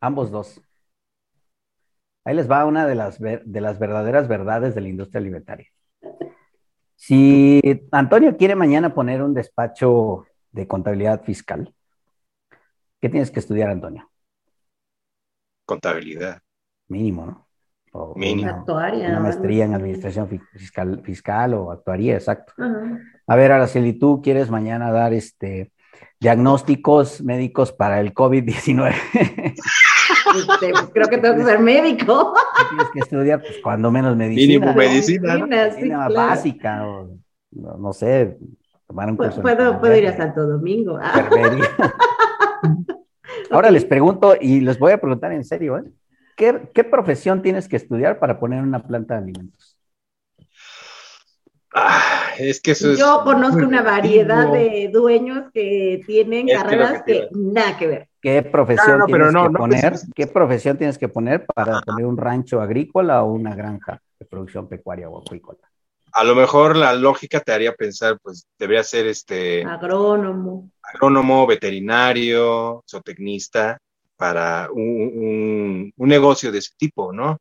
ambos 0.00 0.30
dos. 0.30 0.60
Ahí 2.24 2.36
les 2.36 2.48
va 2.50 2.66
una 2.66 2.86
de 2.86 2.94
las, 2.94 3.18
de 3.18 3.60
las 3.60 3.78
verdaderas 3.78 4.28
verdades 4.28 4.74
de 4.74 4.80
la 4.82 4.88
industria 4.88 5.20
alimentaria. 5.20 5.68
Si 6.94 7.60
Antonio 7.90 8.36
quiere 8.36 8.54
mañana 8.54 8.94
poner 8.94 9.22
un 9.22 9.34
despacho 9.34 10.26
de 10.52 10.68
contabilidad 10.68 11.22
fiscal, 11.22 11.72
¿qué 13.00 13.08
tienes 13.08 13.30
que 13.30 13.40
estudiar, 13.40 13.70
Antonio? 13.70 14.10
contabilidad. 15.66 16.40
Mínimo, 16.88 17.26
¿no? 17.26 17.45
O 17.98 18.14
Mínimo. 18.14 18.50
Una, 18.50 18.60
actuaria, 18.60 19.08
una 19.08 19.20
maestría 19.20 19.64
en 19.64 19.74
administración 19.74 20.28
fiscal, 20.52 21.00
fiscal 21.02 21.54
o 21.54 21.70
actuaría, 21.70 22.14
exacto. 22.14 22.52
A 23.26 23.36
ver, 23.36 23.52
Araceli, 23.52 23.94
¿tú 23.94 24.20
quieres 24.22 24.50
mañana 24.50 24.90
dar 24.90 25.14
este 25.14 25.72
diagnósticos 26.20 27.22
médicos 27.22 27.72
para 27.72 28.00
el 28.00 28.12
COVID-19? 28.12 28.94
Este, 30.36 30.70
pues, 30.70 30.90
creo 30.92 31.08
que 31.08 31.18
tengo 31.18 31.36
que 31.36 31.44
ser 31.44 31.58
médico. 31.60 32.34
Tienes 32.68 32.88
que 32.92 32.98
estudiar, 33.00 33.40
pues, 33.40 33.56
cuando 33.62 33.90
menos 33.90 34.14
medicina. 34.16 34.66
Mínimo 34.66 34.74
medicina. 34.74 35.46
medicina, 35.46 36.08
básica, 36.08 36.86
o, 36.86 37.08
no, 37.50 37.92
sé, 37.92 38.36
tomar 38.86 39.10
un 39.10 39.16
curso. 39.16 39.40
Puedo, 39.40 39.80
puedo 39.80 39.96
ir 39.96 40.06
a 40.08 40.16
Santo 40.16 40.46
Domingo. 40.46 40.98
Ahora 43.50 43.70
les 43.70 43.84
pregunto, 43.84 44.34
y 44.38 44.60
les 44.60 44.78
voy 44.78 44.92
a 44.92 45.00
preguntar 45.00 45.32
en 45.32 45.44
serio, 45.44 45.78
¿eh? 45.78 45.84
¿Qué, 46.36 46.68
¿qué, 46.74 46.84
profesión 46.84 47.40
tienes 47.40 47.66
que 47.66 47.76
estudiar 47.76 48.18
para 48.18 48.38
poner 48.38 48.62
una 48.62 48.86
planta 48.86 49.14
de 49.14 49.20
alimentos? 49.20 49.76
Ah, 51.74 52.30
es 52.38 52.60
que 52.60 52.70
eso 52.72 52.94
Yo 52.94 53.22
conozco 53.24 53.58
una 53.58 53.82
variedad 53.82 54.52
de 54.52 54.88
dueños 54.92 55.50
que 55.52 56.02
tienen 56.06 56.46
carreras 56.46 57.02
que, 57.04 57.28
nada 57.32 57.76
que 57.76 57.86
ver. 57.86 58.08
¿Qué 58.20 58.42
profesión 58.42 59.04
tienes 59.06 59.32
que 59.32 59.50
poner? 59.50 59.94
¿Qué 60.14 60.26
profesión 60.26 60.76
tienes 60.76 60.98
que 60.98 61.08
poner 61.08 61.46
para 61.46 61.80
poner 61.80 62.06
un 62.06 62.16
rancho 62.16 62.60
agrícola 62.60 63.22
o 63.22 63.32
una 63.32 63.54
granja 63.54 64.00
de 64.18 64.26
producción 64.26 64.68
pecuaria 64.68 65.08
o 65.08 65.18
acuícola? 65.18 65.58
A 66.12 66.24
lo 66.24 66.34
mejor 66.34 66.76
la 66.76 66.94
lógica 66.94 67.40
te 67.40 67.52
haría 67.52 67.74
pensar, 67.74 68.18
pues 68.22 68.46
debería 68.58 68.82
ser 68.82 69.06
este 69.06 69.64
agrónomo, 69.64 70.70
agrónomo, 70.82 71.46
veterinario, 71.46 72.82
zootecnista 72.88 73.78
para 74.16 74.68
un, 74.72 75.92
negocio 75.96 76.50
de 76.50 76.58
ese 76.58 76.72
tipo, 76.76 77.12
¿no? 77.12 77.38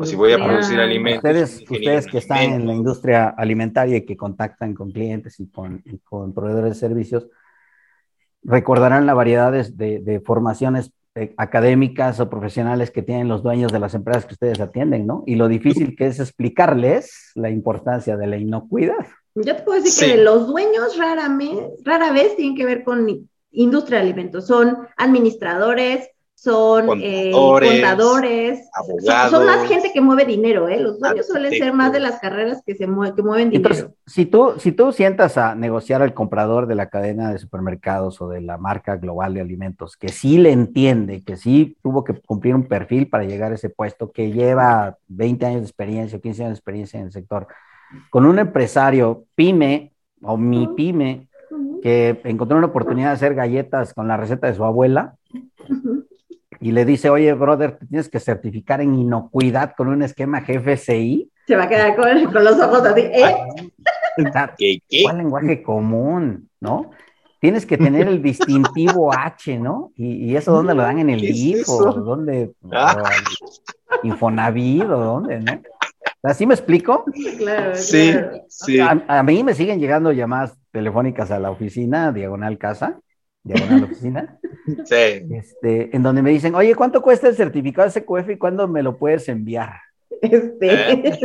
O 0.00 0.04
si 0.04 0.16
voy 0.16 0.32
a 0.32 0.36
producir 0.36 0.80
alimentos. 0.80 1.18
Ustedes, 1.18 1.64
ustedes 1.70 2.06
que 2.06 2.18
están 2.18 2.42
en 2.42 2.66
la 2.66 2.74
industria 2.74 3.28
alimentaria 3.28 3.98
y 3.98 4.04
que 4.04 4.16
contactan 4.16 4.74
con 4.74 4.90
clientes 4.90 5.38
y 5.38 5.48
con, 5.48 5.82
y 5.84 5.98
con 5.98 6.34
proveedores 6.34 6.74
de 6.74 6.80
servicios, 6.80 7.28
recordarán 8.42 9.06
la 9.06 9.14
variedad 9.14 9.52
de, 9.52 10.22
formaciones 10.24 10.92
eh, 11.14 11.34
académicas 11.36 12.20
o 12.20 12.30
profesionales 12.30 12.90
que 12.90 13.02
tienen 13.02 13.28
los 13.28 13.42
dueños 13.42 13.72
de 13.72 13.78
las 13.78 13.94
empresas 13.94 14.26
que 14.26 14.34
ustedes 14.34 14.60
atienden, 14.60 15.06
¿no? 15.06 15.24
Y 15.26 15.36
lo 15.36 15.48
difícil 15.48 15.94
que 15.96 16.06
es 16.06 16.20
explicarles 16.20 17.32
la 17.34 17.50
importancia 17.50 18.16
de 18.16 18.26
la 18.26 18.38
inocuidad. 18.38 19.06
Yo 19.34 19.56
te 19.56 19.62
puedo 19.62 19.80
decir 19.80 20.16
que 20.16 20.22
los 20.22 20.48
dueños 20.48 20.96
rara, 20.98 21.28
rara 21.84 22.12
vez 22.12 22.36
tienen 22.36 22.56
que 22.56 22.64
ver 22.64 22.82
con 22.82 23.06
industria 23.52 23.98
de 23.98 24.04
alimentos, 24.04 24.46
son 24.46 24.86
administradores, 24.96 26.08
son 26.40 26.88
eh, 27.02 27.32
contadores, 27.32 28.66
abogados, 28.72 29.30
son, 29.30 29.44
más 29.44 29.68
gente 29.68 29.90
que 29.92 30.00
mueve 30.00 30.24
dinero, 30.24 30.68
¿eh? 30.68 30.80
Los 30.80 30.98
dueños 30.98 31.26
suelen 31.26 31.52
ser 31.52 31.74
más 31.74 31.92
de 31.92 32.00
las 32.00 32.18
carreras 32.18 32.62
que 32.64 32.74
se 32.74 32.86
que 32.86 33.22
mueven 33.22 33.50
dinero. 33.50 33.74
Entonces, 33.74 33.90
si 34.06 34.24
tú, 34.24 34.54
si 34.56 34.72
tú 34.72 34.90
sientas 34.90 35.36
a 35.36 35.54
negociar 35.54 36.00
al 36.00 36.14
comprador 36.14 36.66
de 36.66 36.76
la 36.76 36.88
cadena 36.88 37.30
de 37.30 37.38
supermercados 37.38 38.22
o 38.22 38.28
de 38.30 38.40
la 38.40 38.56
marca 38.56 38.96
global 38.96 39.34
de 39.34 39.42
alimentos, 39.42 39.98
que 39.98 40.08
sí 40.08 40.38
le 40.38 40.50
entiende, 40.50 41.22
que 41.22 41.36
sí 41.36 41.76
tuvo 41.82 42.04
que 42.04 42.14
cumplir 42.14 42.54
un 42.54 42.66
perfil 42.66 43.10
para 43.10 43.24
llegar 43.24 43.52
a 43.52 43.56
ese 43.56 43.68
puesto, 43.68 44.10
que 44.10 44.32
lleva 44.32 44.96
20 45.08 45.44
años 45.44 45.60
de 45.60 45.66
experiencia, 45.66 46.20
15 46.20 46.42
años 46.44 46.52
de 46.52 46.58
experiencia 46.58 47.00
en 47.00 47.06
el 47.06 47.12
sector, 47.12 47.48
con 48.08 48.24
un 48.24 48.38
empresario 48.38 49.24
pyme 49.34 49.92
o 50.22 50.38
mi 50.38 50.68
pyme, 50.68 51.28
que 51.82 52.20
encontró 52.24 52.58
una 52.58 52.68
oportunidad 52.68 53.08
de 53.08 53.14
hacer 53.14 53.34
galletas 53.34 53.94
con 53.94 54.08
la 54.08 54.16
receta 54.16 54.46
de 54.46 54.54
su 54.54 54.64
abuela, 54.64 55.14
y 56.60 56.72
le 56.72 56.84
dice, 56.84 57.08
oye, 57.08 57.32
brother, 57.32 57.78
tienes 57.88 58.08
que 58.08 58.20
certificar 58.20 58.80
en 58.82 58.94
inocuidad 58.94 59.72
con 59.76 59.88
un 59.88 60.02
esquema 60.02 60.40
GFCI. 60.42 61.30
Se 61.46 61.56
va 61.56 61.64
a 61.64 61.68
quedar 61.68 61.96
con, 61.96 62.44
los 62.44 62.60
ojos 62.60 62.84
así, 62.84 63.00
¿eh? 63.00 63.36
¿Qué, 64.58 64.82
¿Cuál 65.02 65.18
lenguaje 65.18 65.62
común, 65.62 66.48
no? 66.60 66.90
Tienes 67.40 67.64
que 67.64 67.78
tener 67.78 68.06
el 68.06 68.22
distintivo 68.22 69.10
H, 69.14 69.58
¿no? 69.58 69.92
¿Y, 69.96 70.36
eso 70.36 70.52
dónde 70.52 70.74
lo 70.74 70.82
dan 70.82 70.98
en 70.98 71.08
el 71.08 71.20
DIF 71.20 71.66
o 71.70 71.92
dónde? 71.94 72.52
Ah. 72.70 73.02
Infonavit 74.02 74.82
o 74.82 74.98
dónde, 74.98 75.40
¿no? 75.40 75.52
¿Así 76.22 76.46
me 76.46 76.54
explico? 76.54 77.04
Claro, 77.38 77.74
sí, 77.74 78.12
sí. 78.48 78.78
A, 78.80 79.22
mí 79.22 79.42
me 79.42 79.54
siguen 79.54 79.80
llegando 79.80 80.12
llamadas 80.12 80.58
telefónicas 80.70 81.30
a 81.30 81.38
la 81.38 81.50
oficina, 81.50 82.12
diagonal 82.12 82.58
casa, 82.58 83.00
diagonal 83.42 83.84
oficina. 83.84 84.38
Sí. 84.84 85.26
Este, 85.30 85.96
en 85.96 86.02
donde 86.02 86.22
me 86.22 86.30
dicen, 86.30 86.54
oye, 86.54 86.74
¿cuánto 86.76 87.02
cuesta 87.02 87.26
el 87.26 87.34
certificado 87.34 87.88
de 87.88 87.98
SQF 87.98 88.30
y 88.30 88.36
cuándo 88.36 88.68
me 88.68 88.82
lo 88.82 88.98
puedes 88.98 89.28
enviar? 89.28 89.80
Este. 90.20 91.18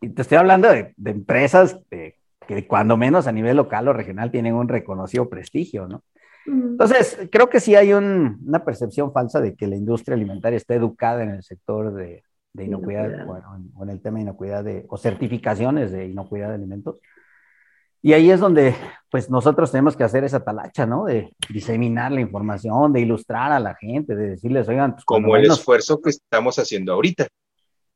Y 0.00 0.08
te 0.10 0.22
estoy 0.22 0.38
hablando 0.38 0.68
de, 0.70 0.94
empresas 1.04 1.76
que 1.90 2.66
cuando 2.66 2.96
menos 2.96 3.26
a 3.26 3.32
nivel 3.32 3.56
local 3.56 3.88
o 3.88 3.92
regional 3.92 4.30
tienen 4.30 4.54
un 4.54 4.68
reconocido 4.68 5.28
prestigio, 5.28 5.88
¿no? 5.88 6.04
Entonces, 6.46 7.18
creo 7.30 7.50
que 7.50 7.60
sí 7.60 7.74
hay 7.74 7.92
una 7.92 8.64
percepción 8.64 9.12
falsa 9.12 9.40
de 9.40 9.54
que 9.56 9.66
la 9.66 9.76
industria 9.76 10.14
alimentaria 10.14 10.56
está 10.56 10.74
educada 10.74 11.22
en 11.22 11.30
el 11.30 11.42
sector 11.42 11.92
de, 11.92 12.22
inocuidad, 12.58 13.28
o 13.28 13.82
en 13.82 13.90
el 13.90 14.00
tema 14.00 14.18
de 14.18 14.22
inocuidad 14.22 14.64
de, 14.64 14.84
o 14.88 14.96
certificaciones 14.96 15.92
de 15.92 16.06
inocuidad 16.06 16.48
de 16.48 16.54
alimentos. 16.54 16.96
Y 18.02 18.14
ahí 18.14 18.30
es 18.30 18.40
donde, 18.40 18.74
pues, 19.10 19.28
nosotros 19.28 19.70
tenemos 19.70 19.94
que 19.94 20.04
hacer 20.04 20.24
esa 20.24 20.42
talacha, 20.42 20.86
¿no? 20.86 21.04
De 21.04 21.34
diseminar 21.50 22.10
la 22.10 22.22
información, 22.22 22.92
de 22.92 23.00
ilustrar 23.00 23.52
a 23.52 23.60
la 23.60 23.74
gente, 23.74 24.16
de 24.16 24.30
decirles, 24.30 24.68
oigan, 24.68 24.92
pues, 24.92 25.04
como 25.04 25.36
el 25.36 25.44
esfuerzo 25.44 26.00
que 26.00 26.10
estamos 26.10 26.58
haciendo 26.58 26.94
ahorita. 26.94 27.28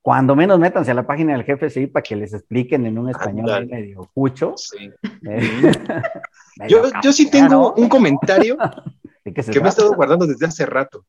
Cuando 0.03 0.37
menos 0.37 0.59
métanse 0.59 0.90
a 0.90 0.95
la 0.95 1.07
página 1.07 1.33
del 1.33 1.45
jefe 1.45 1.71
sí 1.71 1.87
para 1.87 2.03
que 2.03 2.14
les 2.14 2.35
expliquen 2.35 2.85
en 2.85 2.99
un 2.99 3.09
español 3.09 3.67
medio 3.67 4.11
cucho. 4.12 4.53
Sí. 4.57 4.90
Eh, 5.27 5.73
yo, 6.69 6.83
yo, 7.03 7.11
sí 7.11 7.31
tengo 7.31 7.73
un 7.73 7.88
comentario 7.88 8.59
que 9.25 9.61
me 9.61 9.67
he 9.67 9.69
estado 9.69 9.95
guardando 9.95 10.27
desde 10.27 10.45
hace 10.45 10.67
rato. 10.67 11.07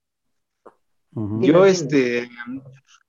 Yo, 1.12 1.66
este, 1.66 2.30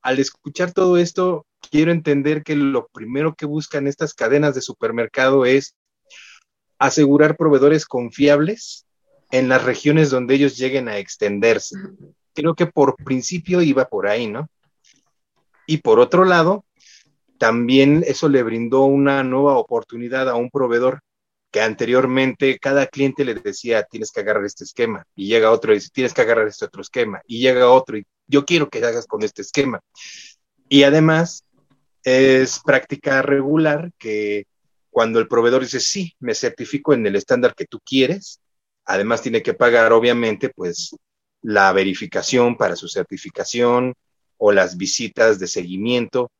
al 0.06 0.20
escuchar 0.20 0.70
todo 0.70 0.98
esto, 0.98 1.46
quiero 1.68 1.90
entender 1.90 2.44
que 2.44 2.54
lo 2.54 2.86
primero 2.86 3.34
que 3.34 3.44
buscan 3.44 3.88
estas 3.88 4.14
cadenas 4.14 4.54
de 4.54 4.60
supermercado 4.60 5.44
es 5.44 5.74
asegurar 6.78 7.36
proveedores 7.36 7.86
confiables 7.86 8.86
en 9.32 9.48
las 9.48 9.64
regiones 9.64 10.08
donde 10.08 10.36
ellos 10.36 10.56
lleguen 10.56 10.86
a 10.86 10.98
extenderse. 10.98 11.76
Creo 12.34 12.54
que 12.54 12.66
por 12.66 12.94
principio 12.94 13.62
iba 13.62 13.86
por 13.86 14.06
ahí, 14.06 14.28
¿no? 14.28 14.48
Y 15.66 15.78
por 15.78 15.98
otro 15.98 16.24
lado, 16.24 16.64
también 17.36 18.04
eso 18.06 18.28
le 18.28 18.44
brindó 18.44 18.82
una 18.82 19.24
nueva 19.24 19.58
oportunidad 19.58 20.28
a 20.28 20.36
un 20.36 20.50
proveedor 20.50 21.00
que 21.50 21.62
anteriormente 21.62 22.60
cada 22.60 22.86
cliente 22.86 23.24
le 23.24 23.34
decía, 23.34 23.82
tienes 23.82 24.12
que 24.12 24.20
agarrar 24.20 24.44
este 24.44 24.62
esquema, 24.62 25.04
y 25.16 25.26
llega 25.26 25.50
otro 25.50 25.72
y 25.72 25.78
dice, 25.78 25.90
tienes 25.92 26.14
que 26.14 26.20
agarrar 26.20 26.46
este 26.46 26.66
otro 26.66 26.82
esquema, 26.82 27.22
y 27.26 27.40
llega 27.40 27.68
otro 27.68 27.98
y 27.98 28.06
yo 28.26 28.44
quiero 28.44 28.68
que 28.68 28.84
hagas 28.84 29.06
con 29.06 29.22
este 29.22 29.42
esquema. 29.42 29.80
Y 30.68 30.82
además 30.82 31.44
es 32.02 32.60
práctica 32.64 33.22
regular 33.22 33.90
que 33.98 34.46
cuando 34.90 35.18
el 35.18 35.28
proveedor 35.28 35.62
dice, 35.62 35.80
sí, 35.80 36.14
me 36.20 36.34
certifico 36.34 36.94
en 36.94 37.06
el 37.06 37.16
estándar 37.16 37.54
que 37.54 37.66
tú 37.66 37.80
quieres, 37.84 38.40
además 38.84 39.22
tiene 39.22 39.42
que 39.42 39.54
pagar 39.54 39.92
obviamente 39.92 40.48
pues 40.48 40.96
la 41.42 41.72
verificación 41.72 42.56
para 42.56 42.76
su 42.76 42.88
certificación 42.88 43.94
o 44.38 44.52
las 44.52 44.76
visitas 44.76 45.38
de 45.38 45.46
seguimiento, 45.46 46.30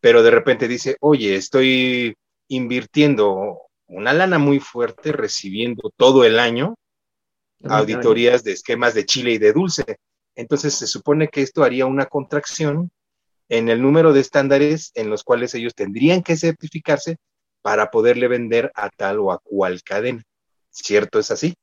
pero 0.00 0.22
de 0.22 0.30
repente 0.30 0.68
dice, 0.68 0.96
oye, 1.00 1.36
estoy 1.36 2.16
invirtiendo 2.48 3.62
una 3.86 4.12
lana 4.12 4.38
muy 4.38 4.60
fuerte 4.60 5.12
recibiendo 5.12 5.90
todo 5.96 6.24
el 6.24 6.38
año 6.38 6.76
auditorías 7.64 8.44
de 8.44 8.52
esquemas 8.52 8.94
de 8.94 9.06
chile 9.06 9.32
y 9.32 9.38
de 9.38 9.52
dulce. 9.52 9.84
Entonces 10.36 10.74
se 10.74 10.86
supone 10.86 11.28
que 11.28 11.42
esto 11.42 11.64
haría 11.64 11.86
una 11.86 12.06
contracción 12.06 12.90
en 13.48 13.68
el 13.68 13.80
número 13.80 14.12
de 14.12 14.20
estándares 14.20 14.92
en 14.94 15.08
los 15.10 15.24
cuales 15.24 15.54
ellos 15.54 15.74
tendrían 15.74 16.22
que 16.22 16.36
certificarse 16.36 17.16
para 17.62 17.90
poderle 17.90 18.28
vender 18.28 18.70
a 18.74 18.90
tal 18.90 19.18
o 19.20 19.32
a 19.32 19.38
cual 19.38 19.82
cadena. 19.82 20.22
¿Cierto 20.70 21.18
es 21.18 21.30
así? 21.30 21.54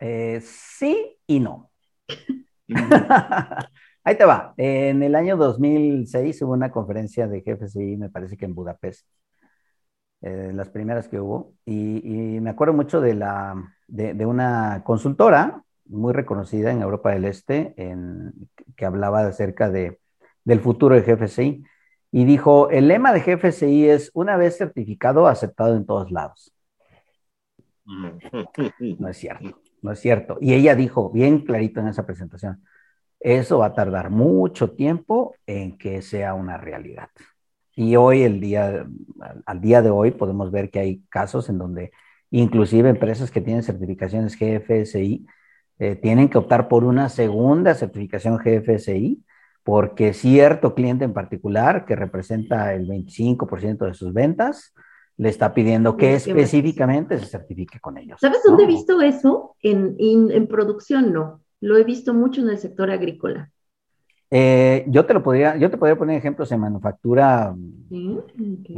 Eh, 0.00 0.40
sí 0.42 1.16
y 1.26 1.40
no. 1.40 1.70
Ahí 4.04 4.16
te 4.16 4.24
va. 4.24 4.54
En 4.56 5.02
el 5.02 5.14
año 5.14 5.36
2006 5.36 6.42
hubo 6.42 6.52
una 6.52 6.72
conferencia 6.72 7.28
de 7.28 7.42
GFCI, 7.42 7.96
me 7.96 8.08
parece 8.08 8.36
que 8.36 8.46
en 8.46 8.54
Budapest, 8.54 9.06
eh, 10.22 10.50
las 10.52 10.70
primeras 10.70 11.06
que 11.06 11.20
hubo, 11.20 11.54
y, 11.64 12.40
me 12.40 12.50
acuerdo 12.50 12.74
mucho 12.74 13.00
de, 13.00 13.14
la, 13.14 13.54
de 13.86 14.26
una 14.26 14.82
consultora 14.84 15.62
muy 15.92 16.12
reconocida 16.12 16.70
en 16.70 16.82
Europa 16.82 17.10
del 17.10 17.24
Este, 17.24 17.74
en, 17.76 18.32
que 18.76 18.84
hablaba 18.84 19.26
acerca 19.26 19.70
de, 19.70 20.00
del 20.44 20.60
futuro 20.60 20.94
de 20.94 21.02
GFCI. 21.02 21.64
Y 22.10 22.24
dijo, 22.24 22.70
el 22.70 22.88
lema 22.88 23.12
de 23.12 23.20
GFCI 23.20 23.88
es 23.88 24.10
una 24.14 24.36
vez 24.36 24.58
certificado, 24.58 25.26
aceptado 25.26 25.76
en 25.76 25.86
todos 25.86 26.10
lados. 26.10 26.52
No 27.84 29.08
es 29.08 29.16
cierto, 29.16 29.60
no 29.82 29.92
es 29.92 30.00
cierto. 30.00 30.38
Y 30.40 30.54
ella 30.54 30.74
dijo 30.74 31.10
bien 31.10 31.40
clarito 31.40 31.80
en 31.80 31.88
esa 31.88 32.06
presentación, 32.06 32.62
eso 33.20 33.58
va 33.58 33.66
a 33.66 33.74
tardar 33.74 34.10
mucho 34.10 34.72
tiempo 34.72 35.34
en 35.46 35.78
que 35.78 36.02
sea 36.02 36.34
una 36.34 36.58
realidad. 36.58 37.08
Y 37.74 37.96
hoy, 37.96 38.22
el 38.22 38.40
día, 38.40 38.86
al 39.46 39.60
día 39.60 39.80
de 39.80 39.90
hoy, 39.90 40.10
podemos 40.10 40.50
ver 40.50 40.70
que 40.70 40.80
hay 40.80 41.02
casos 41.08 41.48
en 41.48 41.58
donde 41.58 41.92
inclusive 42.30 42.88
empresas 42.88 43.30
que 43.30 43.40
tienen 43.40 43.62
certificaciones 43.62 44.36
GFSI 44.36 45.26
eh, 45.82 45.96
tienen 45.96 46.28
que 46.28 46.38
optar 46.38 46.68
por 46.68 46.84
una 46.84 47.08
segunda 47.08 47.74
certificación 47.74 48.38
GFSI 48.38 49.20
porque 49.64 50.14
cierto 50.14 50.76
cliente 50.76 51.04
en 51.04 51.12
particular, 51.12 51.84
que 51.86 51.96
representa 51.96 52.72
el 52.72 52.86
25% 52.86 53.86
de 53.86 53.94
sus 53.94 54.12
ventas, 54.12 54.74
le 55.16 55.28
está 55.28 55.52
pidiendo 55.52 55.96
que 55.96 56.14
específicamente 56.14 57.18
se 57.18 57.26
certifique 57.26 57.80
con 57.80 57.98
ellos. 57.98 58.20
¿Sabes 58.20 58.42
dónde 58.46 58.62
he 58.62 58.66
visto 58.68 59.00
eso? 59.00 59.56
En, 59.60 59.96
en, 59.98 60.46
producción, 60.46 61.12
no. 61.12 61.40
Lo 61.60 61.76
he 61.76 61.82
visto 61.82 62.14
mucho 62.14 62.42
en 62.42 62.50
el 62.50 62.58
sector 62.58 62.88
agrícola. 62.88 63.50
Eh, 64.30 64.84
yo 64.86 65.04
te 65.04 65.14
lo 65.14 65.22
podría, 65.24 65.56
yo 65.56 65.68
te 65.68 65.78
podría 65.78 65.98
poner 65.98 66.16
ejemplos 66.16 66.52
en 66.52 66.60
manufactura 66.60 67.56
y, 67.90 68.20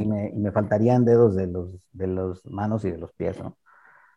me, 0.06 0.30
y, 0.34 0.38
me, 0.38 0.52
faltarían 0.52 1.04
dedos 1.04 1.36
de 1.36 1.48
los, 1.48 1.68
de 1.92 2.06
los 2.06 2.46
manos 2.46 2.82
y 2.86 2.90
de 2.90 2.96
los 2.96 3.12
pies, 3.12 3.38
¿no? 3.42 3.58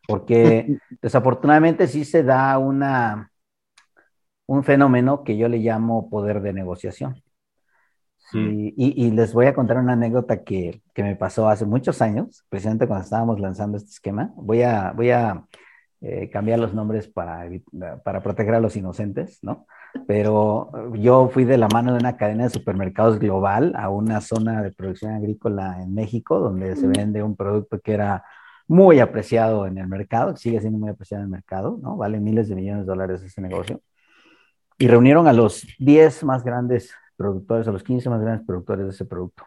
Porque 0.07 0.79
desafortunadamente 1.01 1.87
sí 1.87 2.05
se 2.05 2.23
da 2.23 2.57
una, 2.57 3.31
un 4.47 4.63
fenómeno 4.63 5.23
que 5.23 5.37
yo 5.37 5.47
le 5.47 5.59
llamo 5.59 6.09
poder 6.09 6.41
de 6.41 6.53
negociación. 6.53 7.21
Sí, 8.31 8.73
y, 8.75 9.09
les 9.11 9.33
voy 9.33 9.45
a 9.45 9.53
contar 9.53 9.77
una 9.77 9.93
anécdota 9.93 10.43
que, 10.43 10.81
que, 10.93 11.01
me 11.01 11.15
pasó 11.15 11.47
hace 11.47 11.65
muchos 11.65 12.01
años, 12.01 12.43
precisamente 12.49 12.85
cuando 12.85 13.05
estábamos 13.05 13.39
lanzando 13.39 13.77
este 13.77 13.91
esquema. 13.91 14.33
Voy 14.35 14.63
a, 14.63 14.91
voy 14.91 15.11
a 15.11 15.45
eh, 16.01 16.29
cambiar 16.29 16.59
los 16.59 16.75
nombres 16.75 17.07
para, 17.07 17.49
para 18.03 18.21
proteger 18.21 18.53
a 18.53 18.59
los 18.59 18.75
inocentes, 18.75 19.39
¿no? 19.41 19.65
Pero 20.05 20.93
yo 20.93 21.27
fui 21.29 21.43
de 21.43 21.57
la 21.57 21.67
mano 21.69 21.93
de 21.93 21.99
una 21.99 22.17
cadena 22.17 22.43
de 22.43 22.49
supermercados 22.51 23.17
global 23.17 23.73
a 23.75 23.89
una 23.89 24.21
zona 24.21 24.61
de 24.61 24.71
producción 24.71 25.13
agrícola 25.13 25.81
en 25.81 25.95
México, 25.95 26.39
donde 26.39 26.75
se 26.75 26.85
vende 26.85 27.23
un 27.23 27.35
producto 27.35 27.79
que 27.79 27.93
era 27.93 28.23
muy 28.67 28.99
apreciado 28.99 29.65
en 29.67 29.77
el 29.77 29.87
mercado, 29.87 30.35
sigue 30.35 30.59
siendo 30.59 30.79
muy 30.79 30.89
apreciado 30.89 31.23
en 31.23 31.27
el 31.27 31.31
mercado, 31.31 31.79
¿no? 31.81 31.97
Vale 31.97 32.19
miles 32.19 32.49
de 32.49 32.55
millones 32.55 32.85
de 32.85 32.87
dólares 32.87 33.23
ese 33.23 33.41
negocio 33.41 33.81
y 34.77 34.87
reunieron 34.87 35.27
a 35.27 35.33
los 35.33 35.65
10 35.79 36.23
más 36.23 36.43
grandes 36.43 36.93
productores, 37.15 37.67
a 37.67 37.71
los 37.71 37.83
15 37.83 38.09
más 38.09 38.21
grandes 38.21 38.45
productores 38.45 38.85
de 38.85 38.91
ese 38.91 39.05
producto. 39.05 39.43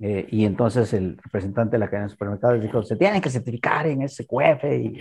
Eh, 0.00 0.26
y 0.30 0.44
entonces 0.44 0.92
el 0.92 1.16
representante 1.22 1.72
de 1.72 1.78
la 1.78 1.86
cadena 1.86 2.06
de 2.06 2.12
supermercados 2.12 2.60
dijo, 2.60 2.82
se 2.82 2.96
tienen 2.96 3.22
que 3.22 3.30
certificar 3.30 3.86
en 3.86 4.06
SQF 4.06 4.64
y, 4.64 5.00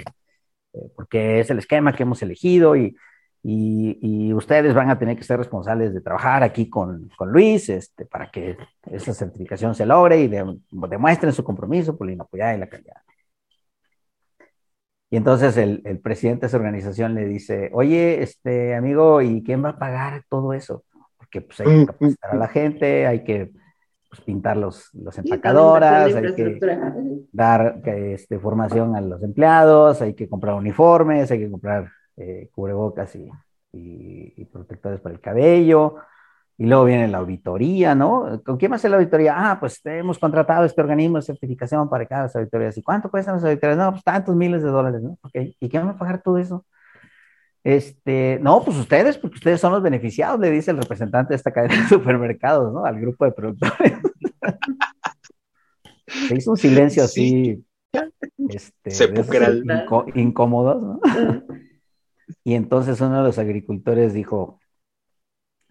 eh, 0.73 0.91
porque 0.95 1.39
es 1.39 1.49
el 1.49 1.57
esquema 1.57 1.93
que 1.93 2.03
hemos 2.03 2.21
elegido 2.21 2.75
y, 2.75 2.95
y, 3.41 3.97
y, 4.01 4.33
ustedes 4.33 4.73
van 4.73 4.89
a 4.89 4.97
tener 4.97 5.17
que 5.17 5.23
ser 5.23 5.37
responsables 5.37 5.93
de 5.93 5.99
trabajar 5.99 6.43
aquí 6.43 6.69
con, 6.69 7.09
con 7.17 7.31
Luis 7.31 7.67
este, 7.69 8.05
para 8.05 8.31
que 8.31 8.55
esa 8.89 9.13
certificación 9.13 9.75
se 9.75 9.85
logre 9.85 10.21
y 10.21 10.27
demuestren 10.29 11.33
su 11.33 11.43
compromiso 11.43 11.97
por 11.97 12.07
la 12.07 12.13
inocuidad 12.13 12.55
y 12.55 12.59
la 12.59 12.67
calidad. 12.69 13.01
Y 15.13 15.17
entonces 15.17 15.55
el, 15.57 15.83
el, 15.85 15.99
presidente 15.99 16.41
de 16.41 16.47
esa 16.47 16.57
organización 16.57 17.13
le 17.13 17.27
dice, 17.27 17.69
oye, 17.71 18.23
este 18.23 18.73
amigo, 18.73 19.21
¿y 19.21 19.43
quién 19.43 19.63
va 19.63 19.69
a 19.69 19.77
pagar 19.77 20.23
todo 20.27 20.53
eso? 20.53 20.85
Porque 21.17 21.41
pues 21.41 21.59
hay 21.59 21.67
que 21.67 21.83
mm, 21.83 21.85
capacitar 21.85 22.31
a 22.31 22.35
la 22.35 22.47
gente, 22.47 23.05
hay 23.05 23.23
que 23.23 23.51
pues, 24.09 24.21
pintar 24.21 24.57
los, 24.57 24.91
los 24.95 25.15
empacadoras, 25.19 26.15
hay 26.15 26.33
que 26.33 26.59
dar 27.31 27.79
este, 27.85 28.39
formación 28.39 28.95
a 28.95 29.01
los 29.01 29.21
empleados, 29.21 30.01
hay 30.01 30.15
que 30.15 30.27
comprar 30.27 30.55
uniformes, 30.55 31.29
hay 31.29 31.37
que 31.41 31.51
comprar 31.51 31.91
eh, 32.17 32.49
cubrebocas 32.51 33.15
y, 33.15 33.29
y, 33.71 34.33
y, 34.35 34.45
protectores 34.45 34.99
para 34.99 35.13
el 35.13 35.21
cabello. 35.21 35.97
Y 36.63 36.65
luego 36.65 36.85
viene 36.85 37.09
la 37.09 37.17
auditoría, 37.17 37.93
¿no? 37.93 38.41
¿Con 38.45 38.55
quién 38.55 38.71
va 38.71 38.75
a 38.75 38.77
hacer 38.77 38.89
la 38.89 38.95
auditoría? 38.95 39.33
Ah, 39.35 39.59
pues 39.59 39.81
hemos 39.83 40.17
contratado 40.17 40.63
este 40.63 40.79
organismo 40.79 41.17
de 41.17 41.23
certificación 41.23 41.89
para 41.89 42.05
cada 42.05 42.23
las 42.23 42.35
auditorías. 42.37 42.77
¿Y 42.77 42.81
cuánto 42.81 43.11
cuestan 43.11 43.35
las 43.35 43.43
auditorías? 43.43 43.77
No, 43.77 43.91
pues 43.91 44.01
tantos 44.01 44.33
miles 44.33 44.63
de 44.63 44.69
dólares, 44.69 45.01
¿no? 45.01 45.17
Okay. 45.23 45.57
¿Y 45.59 45.67
quién 45.67 45.85
va 45.85 45.91
a 45.91 45.97
pagar 45.97 46.21
todo 46.21 46.37
eso? 46.37 46.65
Este, 47.65 48.39
no, 48.41 48.63
pues 48.63 48.77
ustedes, 48.77 49.17
porque 49.17 49.35
ustedes 49.35 49.59
son 49.59 49.73
los 49.73 49.83
beneficiados, 49.83 50.39
le 50.39 50.51
dice 50.51 50.71
el 50.71 50.77
representante 50.77 51.33
de 51.33 51.35
esta 51.35 51.51
cadena 51.51 51.81
de 51.81 51.89
supermercados, 51.89 52.71
¿no? 52.71 52.85
Al 52.85 52.97
grupo 52.97 53.25
de 53.25 53.33
productores. 53.33 53.97
Se 56.29 56.37
hizo 56.37 56.51
un 56.51 56.57
silencio 56.57 57.03
así, 57.03 57.61
este, 58.47 58.91
Sepulcral. 58.91 59.65
incómodos, 60.15 60.81
¿no? 60.81 61.01
y 62.45 62.53
entonces 62.53 63.01
uno 63.01 63.17
de 63.17 63.23
los 63.23 63.37
agricultores 63.37 64.13
dijo, 64.13 64.61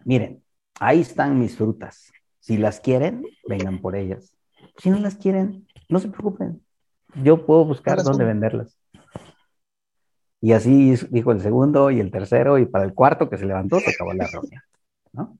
miren, 0.05 0.43
ahí 0.79 1.01
están 1.01 1.39
mis 1.39 1.57
frutas. 1.57 2.11
Si 2.39 2.57
las 2.57 2.79
quieren, 2.79 3.25
vengan 3.47 3.79
por 3.79 3.95
ellas. 3.95 4.35
Si 4.77 4.89
no 4.89 4.99
las 4.99 5.15
quieren, 5.15 5.67
no 5.89 5.99
se 5.99 6.09
preocupen. 6.09 6.61
Yo 7.15 7.45
puedo 7.45 7.65
buscar 7.65 8.03
dónde 8.03 8.25
venderlas. 8.25 8.77
Y 10.41 10.51
así 10.51 10.95
dijo 11.09 11.31
el 11.31 11.39
segundo 11.39 11.89
y 11.89 12.01
el 12.01 12.11
tercero, 12.11 12.57
y 12.57 12.65
para 12.65 12.83
el 12.83 12.93
cuarto 12.93 13.29
que 13.29 13.37
se 13.37 13.45
levantó, 13.45 13.79
se 13.79 13.91
acabó 13.91 14.13
la 14.13 14.27
reunión. 14.27 14.61
¿no? 15.13 15.37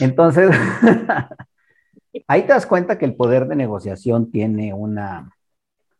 Entonces, 0.00 0.50
ahí 2.26 2.42
te 2.42 2.48
das 2.48 2.66
cuenta 2.66 2.98
que 2.98 3.04
el 3.04 3.14
poder 3.14 3.46
de 3.46 3.54
negociación 3.54 4.32
tiene 4.32 4.74
una, 4.74 5.30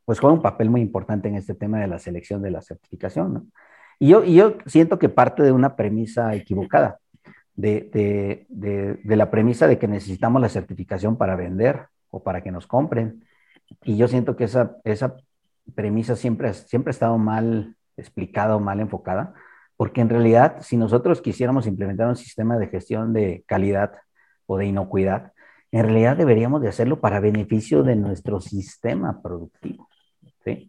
pues 0.04 0.18
juega 0.18 0.34
un 0.34 0.42
papel 0.42 0.68
muy 0.68 0.80
importante 0.80 1.28
en 1.28 1.36
este 1.36 1.54
tema 1.54 1.78
de 1.78 1.86
la 1.86 2.00
selección 2.00 2.42
de 2.42 2.50
la 2.50 2.60
certificación. 2.60 3.34
¿no? 3.34 3.46
Y 4.00 4.08
yo, 4.08 4.24
y 4.24 4.34
yo 4.34 4.56
siento 4.66 4.98
que 4.98 5.08
parte 5.08 5.44
de 5.44 5.52
una 5.52 5.76
premisa 5.76 6.34
equivocada 6.34 6.98
de, 7.54 8.46
la 9.04 9.30
premisa 9.30 9.66
de 9.66 9.78
que 9.78 9.88
necesitamos 9.88 10.40
la 10.40 10.48
certificación 10.48 11.16
para 11.16 11.36
vender 11.36 11.86
o 12.10 12.22
para 12.22 12.42
que 12.42 12.50
nos 12.50 12.66
compren. 12.66 13.24
Y 13.84 13.96
yo 13.96 14.08
siento 14.08 14.36
que 14.36 14.44
esa, 14.44 14.76
esa 14.84 15.16
premisa 15.74 16.16
siempre, 16.16 16.52
siempre 16.54 16.90
ha 16.90 16.92
estado 16.92 17.18
mal 17.18 17.76
explicada 17.96 18.56
o 18.56 18.60
mal 18.60 18.80
enfocada, 18.80 19.34
porque 19.76 20.00
en 20.00 20.08
realidad 20.08 20.58
si 20.60 20.76
nosotros 20.76 21.20
quisiéramos 21.20 21.66
implementar 21.66 22.08
un 22.08 22.16
sistema 22.16 22.58
de 22.58 22.68
gestión 22.68 23.12
de 23.12 23.44
calidad 23.46 23.92
o 24.46 24.58
de 24.58 24.66
inocuidad, 24.66 25.32
en 25.70 25.84
realidad 25.84 26.16
deberíamos 26.16 26.60
de 26.60 26.68
hacerlo 26.68 27.00
para 27.00 27.20
beneficio 27.20 27.82
de 27.82 27.96
nuestro 27.96 28.40
sistema 28.40 29.22
productivo. 29.22 29.88
¿sí? 30.44 30.68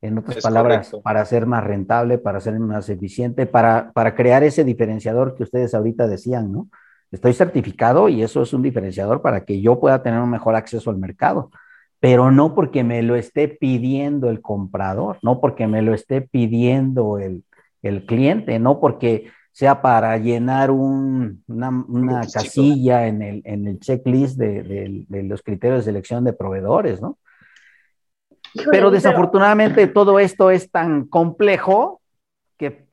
En 0.00 0.16
otras 0.16 0.42
palabras, 0.42 0.92
para 1.02 1.24
ser 1.24 1.46
más 1.46 1.64
rentable, 1.64 2.18
para 2.18 2.40
ser 2.40 2.58
más 2.60 2.88
eficiente, 2.88 3.46
para, 3.46 3.90
para 3.92 4.14
crear 4.14 4.44
ese 4.44 4.62
diferenciador 4.62 5.34
que 5.34 5.42
ustedes 5.42 5.74
ahorita 5.74 6.06
decían, 6.06 6.52
¿no? 6.52 6.68
Estoy 7.10 7.32
certificado 7.32 8.08
y 8.08 8.22
eso 8.22 8.42
es 8.42 8.52
un 8.52 8.62
diferenciador 8.62 9.22
para 9.22 9.44
que 9.44 9.60
yo 9.60 9.80
pueda 9.80 10.02
tener 10.02 10.20
un 10.20 10.30
mejor 10.30 10.54
acceso 10.54 10.90
al 10.90 10.98
mercado, 10.98 11.50
pero 12.00 12.30
no 12.30 12.54
porque 12.54 12.84
me 12.84 13.02
lo 13.02 13.16
esté 13.16 13.48
pidiendo 13.48 14.30
el 14.30 14.40
comprador, 14.40 15.18
no 15.22 15.40
porque 15.40 15.66
me 15.66 15.82
lo 15.82 15.94
esté 15.94 16.20
pidiendo 16.20 17.18
el, 17.18 17.44
el 17.82 18.06
cliente, 18.06 18.58
no 18.58 18.78
porque 18.78 19.30
sea 19.50 19.82
para 19.82 20.16
llenar 20.18 20.70
un, 20.70 21.42
una, 21.48 21.70
una 21.88 22.20
casilla 22.32 23.08
en 23.08 23.22
el, 23.22 23.42
en 23.44 23.66
el 23.66 23.80
checklist 23.80 24.38
de, 24.38 24.62
de, 24.62 25.04
de, 25.08 25.22
los 25.24 25.42
criterios 25.42 25.80
de 25.80 25.90
selección 25.90 26.22
de 26.22 26.32
proveedores, 26.32 27.02
¿no? 27.02 27.18
Pero 28.70 28.90
desafortunadamente 28.90 29.86
todo 29.86 30.18
esto 30.18 30.50
es 30.50 30.70
tan 30.70 31.06
complejo 31.06 32.00
que 32.56 32.86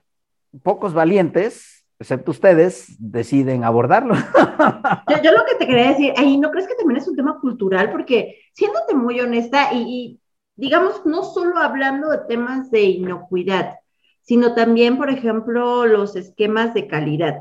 pocos 0.63 0.93
valientes, 0.93 1.85
excepto 1.99 2.31
ustedes, 2.31 2.95
deciden 2.99 3.63
abordarlo. 3.63 4.15
Yo, 5.23 5.31
lo 5.31 5.45
que 5.45 5.55
te 5.57 5.67
quería 5.67 5.89
decir, 5.89 6.13
ahí 6.17 6.37
no 6.37 6.51
crees 6.51 6.67
que 6.67 6.75
también 6.75 6.99
es 6.99 7.07
un 7.07 7.15
tema 7.15 7.39
cultural, 7.39 7.91
porque 7.91 8.39
siéndote 8.53 8.95
muy 8.95 9.19
honesta 9.19 9.73
y, 9.73 9.81
y 9.81 10.19
digamos, 10.55 11.05
no 11.05 11.23
solo 11.23 11.57
hablando 11.57 12.09
de 12.09 12.19
temas 12.27 12.71
de 12.71 12.83
inocuidad, 12.83 13.75
sino 14.21 14.55
también, 14.55 14.97
por 14.97 15.09
ejemplo, 15.09 15.85
los 15.85 16.15
esquemas 16.15 16.73
de 16.73 16.87
calidad. 16.87 17.37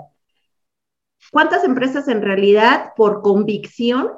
¿Cuántas 1.31 1.64
empresas 1.64 2.09
en 2.09 2.22
realidad, 2.22 2.92
por 2.96 3.22
convicción, 3.22 4.11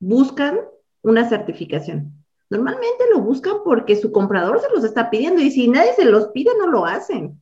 buscan 0.00 0.58
una 1.02 1.28
certificación? 1.28 2.17
Normalmente 2.50 3.04
lo 3.12 3.20
buscan 3.20 3.56
porque 3.64 3.96
su 3.96 4.10
comprador 4.10 4.60
se 4.60 4.70
los 4.70 4.84
está 4.84 5.10
pidiendo 5.10 5.42
y 5.42 5.50
si 5.50 5.68
nadie 5.68 5.92
se 5.94 6.04
los 6.04 6.28
pide, 6.28 6.50
no 6.58 6.66
lo 6.66 6.86
hacen. 6.86 7.40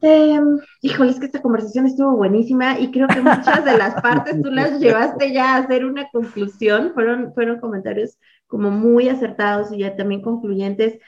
Em, 0.00 0.58
híjole, 0.80 1.12
es 1.12 1.20
que 1.20 1.26
esta 1.26 1.42
conversación 1.42 1.86
estuvo 1.86 2.16
buenísima 2.16 2.78
y 2.78 2.90
creo 2.90 3.06
que 3.06 3.20
muchas 3.20 3.64
de 3.64 3.78
las 3.78 3.94
partes 4.02 4.40
tú 4.42 4.50
las 4.50 4.80
llevaste 4.80 5.32
ya 5.32 5.54
a 5.54 5.58
hacer 5.58 5.84
una 5.84 6.08
conclusión. 6.10 6.92
Fueron, 6.92 7.32
fueron 7.34 7.60
comentarios 7.60 8.18
como 8.46 8.70
muy 8.70 9.08
acertados 9.08 9.72
y 9.72 9.78
ya 9.78 9.96
también 9.96 10.22
concluyentes. 10.22 10.98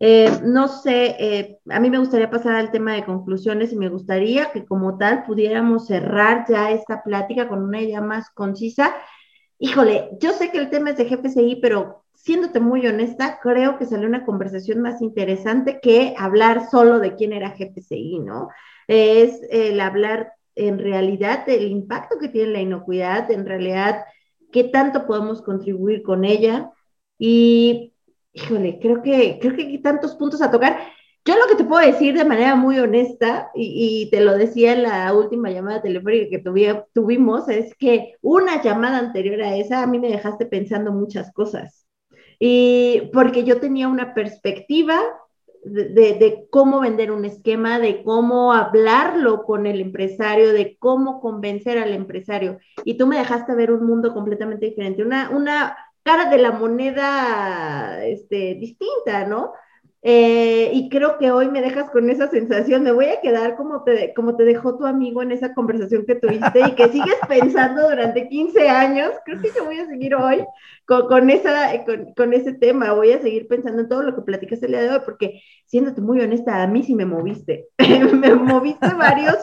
Eh, 0.00 0.30
no 0.44 0.68
sé, 0.68 1.16
eh, 1.18 1.58
a 1.70 1.78
mí 1.78 1.88
me 1.88 1.98
gustaría 1.98 2.28
pasar 2.28 2.56
al 2.56 2.72
tema 2.72 2.92
de 2.92 3.04
conclusiones 3.04 3.72
y 3.72 3.76
me 3.76 3.88
gustaría 3.88 4.50
que 4.50 4.66
como 4.66 4.98
tal 4.98 5.24
pudiéramos 5.24 5.86
cerrar 5.86 6.44
ya 6.48 6.72
esta 6.72 7.02
plática 7.02 7.48
con 7.48 7.62
una 7.62 7.80
idea 7.80 8.00
más 8.00 8.28
concisa 8.30 8.94
híjole, 9.62 10.10
yo 10.18 10.32
sé 10.32 10.50
que 10.50 10.58
el 10.58 10.70
tema 10.70 10.90
es 10.90 10.96
de 10.96 11.04
GFCI, 11.04 11.60
pero 11.62 12.04
siéndote 12.14 12.58
muy 12.58 12.84
honesta, 12.84 13.38
creo 13.40 13.78
que 13.78 13.86
salió 13.86 14.08
una 14.08 14.24
conversación 14.24 14.82
más 14.82 15.00
interesante 15.00 15.78
que 15.80 16.14
hablar 16.18 16.68
solo 16.68 16.98
de 16.98 17.14
quién 17.14 17.32
era 17.32 17.54
GFCI, 17.56 18.18
¿no? 18.18 18.48
es 18.88 19.40
el 19.50 19.80
hablar 19.80 20.32
en 20.56 20.80
realidad 20.80 21.46
del 21.46 21.68
impacto 21.68 22.18
que 22.18 22.28
tiene 22.28 22.50
la 22.50 22.60
inocuidad, 22.60 23.30
en 23.30 23.46
realidad 23.46 24.04
qué 24.50 24.64
tanto 24.64 25.06
podemos 25.06 25.42
contribuir 25.42 26.02
con 26.02 26.24
ella. 26.24 26.72
Y, 27.16 27.94
híjole, 28.32 28.80
creo 28.80 29.00
que, 29.00 29.38
creo 29.40 29.54
que 29.54 29.62
hay 29.62 29.80
tantos 29.80 30.16
puntos 30.16 30.42
a 30.42 30.50
tocar. 30.50 30.80
Yo 31.24 31.36
lo 31.36 31.46
que 31.46 31.54
te 31.54 31.64
puedo 31.64 31.86
decir 31.86 32.16
de 32.16 32.24
manera 32.24 32.56
muy 32.56 32.78
honesta, 32.80 33.50
y, 33.54 34.08
te 34.10 34.20
lo 34.20 34.36
decía 34.36 34.72
en 34.72 34.82
la 34.82 35.14
última 35.14 35.50
llamada 35.50 35.80
telefónica 35.80 36.28
que 36.30 36.82
tuvimos, 36.92 37.48
es 37.48 37.74
que 37.76 38.14
una 38.22 38.60
llamada 38.60 38.98
anterior 38.98 39.40
a 39.42 39.56
esa 39.56 39.82
a 39.82 39.86
mí 39.86 40.00
me 40.00 40.08
dejaste 40.08 40.46
pensando 40.46 40.92
muchas 40.92 41.32
cosas. 41.32 41.86
Y 42.40 43.10
porque 43.12 43.44
yo 43.44 43.60
tenía 43.60 43.86
una 43.86 44.14
perspectiva 44.14 45.00
de, 45.64 46.48
cómo 46.50 46.80
vender 46.80 47.12
un 47.12 47.24
esquema, 47.24 47.78
de 47.78 48.02
cómo 48.02 48.52
hablarlo 48.52 49.44
con 49.44 49.66
el 49.66 49.80
empresario, 49.80 50.52
de 50.52 50.76
cómo 50.78 51.20
convencer 51.20 51.78
al 51.78 51.92
empresario. 51.92 52.58
Y 52.84 52.94
tú 52.98 53.06
me 53.06 53.18
dejaste 53.18 53.54
ver 53.54 53.70
un 53.70 53.86
mundo 53.86 54.12
completamente 54.12 54.66
diferente, 54.66 55.04
una, 55.04 55.30
una 55.30 55.76
cara 56.02 56.28
de 56.30 56.38
la 56.38 56.50
moneda 56.50 58.04
este, 58.04 58.56
distinta, 58.56 59.24
¿no? 59.26 59.52
Eh, 60.04 60.70
y 60.74 60.88
creo 60.88 61.16
que 61.16 61.30
hoy 61.30 61.48
me 61.48 61.60
dejas 61.60 61.88
con 61.90 62.10
esa 62.10 62.28
sensación, 62.28 62.82
me 62.82 62.90
voy 62.90 63.06
a 63.06 63.20
quedar 63.20 63.54
como 63.54 63.84
te, 63.84 64.12
como 64.14 64.34
te 64.34 64.42
dejó 64.42 64.76
tu 64.76 64.84
amigo 64.84 65.22
en 65.22 65.30
esa 65.30 65.54
conversación 65.54 66.04
que 66.04 66.16
tuviste 66.16 66.58
y 66.58 66.72
que 66.72 66.88
sigues 66.88 67.14
pensando 67.28 67.88
durante 67.88 68.28
15 68.28 68.68
años, 68.68 69.12
creo 69.24 69.40
que 69.40 69.50
yo 69.56 69.64
voy 69.64 69.78
a 69.78 69.86
seguir 69.86 70.16
hoy 70.16 70.44
con, 70.86 71.06
con 71.06 71.30
esa, 71.30 71.84
con, 71.84 72.14
con, 72.14 72.32
ese 72.34 72.52
tema, 72.52 72.94
voy 72.94 73.12
a 73.12 73.22
seguir 73.22 73.46
pensando 73.46 73.82
en 73.82 73.88
todo 73.88 74.02
lo 74.02 74.16
que 74.16 74.22
platicaste 74.22 74.66
el 74.66 74.72
día 74.72 74.82
de 74.82 74.90
hoy, 74.90 75.00
porque 75.04 75.40
siéndote 75.66 76.00
muy 76.00 76.20
honesta, 76.20 76.60
a 76.60 76.66
mí 76.66 76.82
sí 76.82 76.96
me 76.96 77.06
moviste, 77.06 77.68
me 77.78 78.34
moviste 78.34 78.92
varios, 78.94 79.36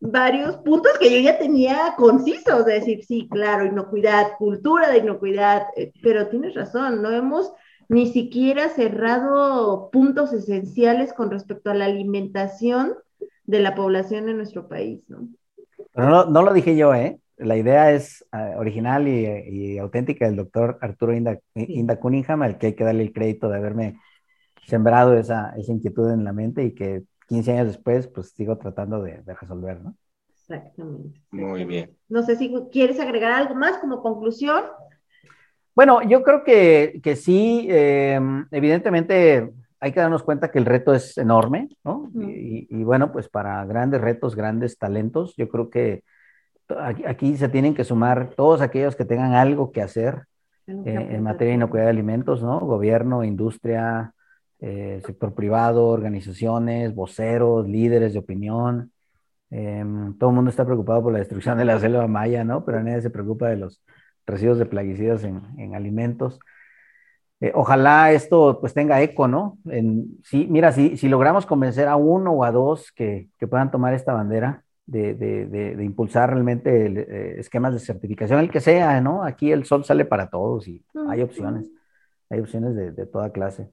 varios 0.00 0.56
puntos 0.56 0.90
que 0.98 1.08
yo 1.08 1.20
ya 1.20 1.38
tenía 1.38 1.94
concisos, 1.96 2.66
de 2.66 2.72
decir, 2.72 3.04
sí, 3.04 3.28
claro, 3.30 3.64
inocuidad, 3.64 4.32
cultura 4.38 4.90
de 4.90 4.98
inocuidad, 4.98 5.68
eh, 5.76 5.92
pero 6.02 6.26
tienes 6.26 6.54
razón, 6.54 7.00
no 7.00 7.12
hemos 7.12 7.52
ni 7.90 8.06
siquiera 8.06 8.68
cerrado 8.68 9.90
puntos 9.90 10.32
esenciales 10.32 11.12
con 11.12 11.28
respecto 11.28 11.70
a 11.70 11.74
la 11.74 11.86
alimentación 11.86 12.94
de 13.46 13.58
la 13.58 13.74
población 13.74 14.28
en 14.28 14.36
nuestro 14.36 14.68
país, 14.68 15.02
¿no? 15.08 15.28
Pero 15.92 16.26
no, 16.26 16.42
lo 16.42 16.52
dije 16.52 16.76
yo, 16.76 16.94
¿eh? 16.94 17.18
La 17.36 17.56
idea 17.56 17.90
es 17.90 18.24
uh, 18.32 18.60
original 18.60 19.08
y, 19.08 19.26
y, 19.26 19.78
auténtica 19.78 20.26
del 20.26 20.36
doctor 20.36 20.78
Arturo 20.80 21.12
Inda, 21.12 21.40
Inda, 21.54 21.98
Cunningham, 21.98 22.42
al 22.42 22.58
que 22.58 22.68
hay 22.68 22.74
que 22.74 22.84
darle 22.84 23.02
el 23.02 23.12
crédito 23.12 23.48
de 23.48 23.56
haberme 23.56 23.98
sembrado 24.68 25.14
esa, 25.14 25.52
esa, 25.56 25.72
inquietud 25.72 26.12
en 26.12 26.22
la 26.22 26.32
mente 26.32 26.62
y 26.62 26.74
que 26.76 27.02
15 27.26 27.52
años 27.52 27.66
después, 27.66 28.06
pues 28.06 28.30
sigo 28.30 28.56
tratando 28.56 29.02
de, 29.02 29.22
de 29.22 29.34
resolver, 29.34 29.82
¿no? 29.82 29.96
Exactamente. 30.28 31.20
Muy 31.32 31.64
bien. 31.64 31.96
No 32.08 32.22
sé 32.22 32.36
si 32.36 32.54
quieres 32.70 33.00
agregar 33.00 33.32
algo 33.32 33.56
más 33.56 33.78
como 33.78 34.00
conclusión. 34.00 34.62
Bueno, 35.80 36.02
yo 36.02 36.22
creo 36.22 36.44
que, 36.44 37.16
sí, 37.16 37.66
em, 37.70 38.44
evidentemente 38.50 39.50
hay 39.80 39.92
que 39.92 40.00
darnos 40.00 40.22
cuenta 40.22 40.50
que 40.50 40.58
el 40.58 40.66
reto 40.66 40.92
es 40.92 41.16
enorme, 41.16 41.70
¿no? 41.84 42.10
y, 42.12 42.84
bueno, 42.84 43.10
pues 43.10 43.30
para 43.30 43.64
grandes 43.64 44.02
retos, 44.02 44.36
grandes 44.36 44.76
talentos, 44.76 45.34
yo 45.38 45.48
creo 45.48 45.70
que 45.70 46.04
aquí, 47.06 47.34
se 47.38 47.48
tienen 47.48 47.74
que 47.74 47.84
sumar 47.84 48.34
todos 48.36 48.60
aquellos 48.60 48.94
que 48.94 49.06
tengan 49.06 49.32
algo 49.32 49.72
que 49.72 49.80
hacer 49.80 50.26
eh, 50.66 50.74
en 50.84 51.22
materia 51.22 51.52
de 51.52 51.56
inocuidad 51.56 51.84
de 51.84 51.92
alimentos, 51.92 52.42
¿no? 52.42 52.60
Gobierno, 52.60 53.24
industria, 53.24 54.12
eh, 54.60 55.00
sector 55.06 55.32
privado, 55.32 55.86
organizaciones, 55.86 56.94
voceros, 56.94 57.66
líderes 57.66 58.12
de 58.12 58.18
opinión. 58.18 58.92
Em, 59.48 60.12
todo 60.18 60.28
el 60.28 60.36
mundo 60.36 60.50
está 60.50 60.66
preocupado 60.66 61.04
por 61.04 61.12
la 61.14 61.20
destrucción 61.20 61.56
de 61.56 61.64
la 61.64 61.80
selva 61.80 62.06
maya, 62.06 62.44
¿no? 62.44 62.66
Pero 62.66 62.82
nadie 62.82 63.00
se 63.00 63.08
preocupa 63.08 63.48
de 63.48 63.56
los 63.56 63.80
residuos 64.26 64.58
de 64.58 64.66
plaguicidas 64.66 65.24
en, 65.24 65.74
alimentos. 65.74 66.38
Eh, 67.40 67.52
ojalá 67.54 68.12
esto 68.12 68.58
pues 68.60 68.74
tenga 68.74 69.00
eco, 69.02 69.28
¿no? 69.28 69.58
En, 69.66 70.18
sí, 70.24 70.46
mira, 70.50 70.72
si, 70.72 70.96
si 70.96 71.08
logramos 71.08 71.46
convencer 71.46 71.88
a 71.88 71.96
uno 71.96 72.32
o 72.32 72.44
a 72.44 72.52
dos 72.52 72.92
que, 72.92 73.30
que 73.38 73.46
puedan 73.46 73.70
tomar 73.70 73.94
esta 73.94 74.12
bandera 74.12 74.64
de, 74.90 75.14
de, 75.14 75.46
de, 75.76 75.84
impulsar 75.84 76.30
realmente 76.30 76.86
eh, 76.86 77.38
esquemas 77.38 77.72
de 77.72 77.78
certificación, 77.78 78.40
el 78.40 78.50
que 78.50 78.60
sea, 78.60 79.00
¿no? 79.00 79.22
Aquí 79.22 79.52
el 79.52 79.64
sol 79.64 79.84
sale 79.84 80.04
para 80.04 80.28
todos 80.28 80.66
y 80.66 80.84
hay 81.08 81.22
opciones, 81.22 81.70
hay 82.28 82.40
opciones 82.40 82.74
de, 82.74 83.06
toda 83.06 83.30
clase. 83.30 83.70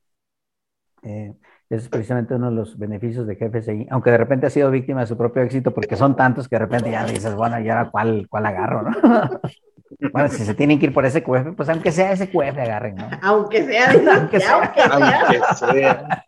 Eh, 1.01 1.33
ese 1.69 1.83
es 1.83 1.89
precisamente 1.89 2.35
uno 2.35 2.49
de 2.49 2.55
los 2.55 2.77
beneficios 2.77 3.25
de 3.25 3.35
GFSI, 3.35 3.87
aunque 3.89 4.11
de 4.11 4.17
repente 4.17 4.45
ha 4.45 4.49
sido 4.51 4.69
víctima 4.69 5.01
de 5.01 5.07
su 5.07 5.17
propio 5.17 5.41
éxito, 5.41 5.73
porque 5.73 5.95
son 5.95 6.15
tantos 6.15 6.47
que 6.47 6.55
de 6.55 6.59
repente 6.59 6.91
ya 6.91 7.03
dices, 7.05 7.35
bueno, 7.35 7.59
¿y 7.59 7.69
ahora 7.69 7.89
cuál, 7.89 8.27
cuál 8.29 8.45
agarro? 8.45 8.83
¿no? 8.83 8.91
Bueno, 9.99 10.29
si 10.29 10.45
se 10.45 10.53
tienen 10.53 10.79
que 10.79 10.87
ir 10.87 10.93
por 10.93 11.05
ese 11.05 11.23
QF, 11.23 11.55
pues 11.55 11.69
aunque 11.69 11.91
sea 11.91 12.11
ese 12.11 12.29
QF, 12.29 12.57
agarren, 12.57 12.95
¿no? 12.95 13.09
Aunque 13.21 13.65
sea, 13.65 13.91
aunque 14.15 14.39
sea. 14.39 14.73
Aunque 14.91 15.55
sea. 15.55 16.25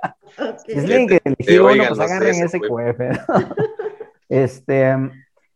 Si 0.65 0.86
tienen 0.86 1.08
que 1.08 1.21
elegir 1.23 1.62
uno, 1.62 1.84
pues 1.88 1.99
agarren 1.99 2.43
ese 2.43 2.60
QF. 2.60 2.99
Este, 4.32 4.95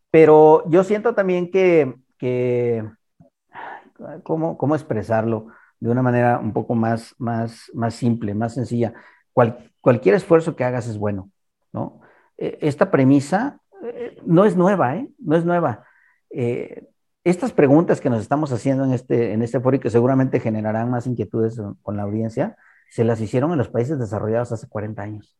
pero 0.10 0.68
yo 0.68 0.84
siento 0.84 1.14
también 1.14 1.52
que, 1.52 1.94
que 2.18 2.84
¿cómo, 4.24 4.58
¿cómo, 4.58 4.74
expresarlo 4.74 5.50
de 5.80 5.92
una 5.92 6.02
manera 6.02 6.40
un 6.40 6.54
poco 6.54 6.74
más, 6.74 7.14
más, 7.20 7.70
más 7.76 7.94
simple, 7.94 8.34
más 8.34 8.56
sencilla? 8.56 8.94
cualquier 9.80 10.16
esfuerzo 10.16 10.56
que 10.56 10.64
hagas 10.64 10.88
es 10.88 10.98
bueno, 10.98 11.30
¿no? 11.72 12.02
E, 12.38 12.58
esta 12.62 12.90
premisa 12.90 13.60
eh, 13.84 14.18
no 14.26 14.46
es 14.46 14.56
nueva, 14.56 14.96
¿eh? 14.96 15.10
No 15.20 15.36
es 15.36 15.46
nueva. 15.46 15.86
Eh, 16.30 16.88
estas 17.24 17.54
preguntas 17.54 18.02
que 18.02 18.10
nos 18.10 18.22
estamos 18.22 18.52
haciendo 18.52 18.84
en 18.84 18.94
este, 18.94 19.34
en 19.34 19.42
este 19.42 19.60
foro 19.60 19.78
y 19.78 19.80
que 19.80 19.90
seguramente 19.90 20.40
generarán 20.40 20.90
más 20.90 21.08
inquietudes 21.08 21.62
con 21.82 21.98
la 21.98 22.04
audiencia, 22.04 22.58
se 22.90 23.04
las 23.04 23.22
hicieron 23.22 23.52
en 23.52 23.58
los 23.58 23.70
países 23.70 23.98
desarrollados 23.98 24.52
hace 24.52 24.68
40 24.68 25.02
años, 25.02 25.38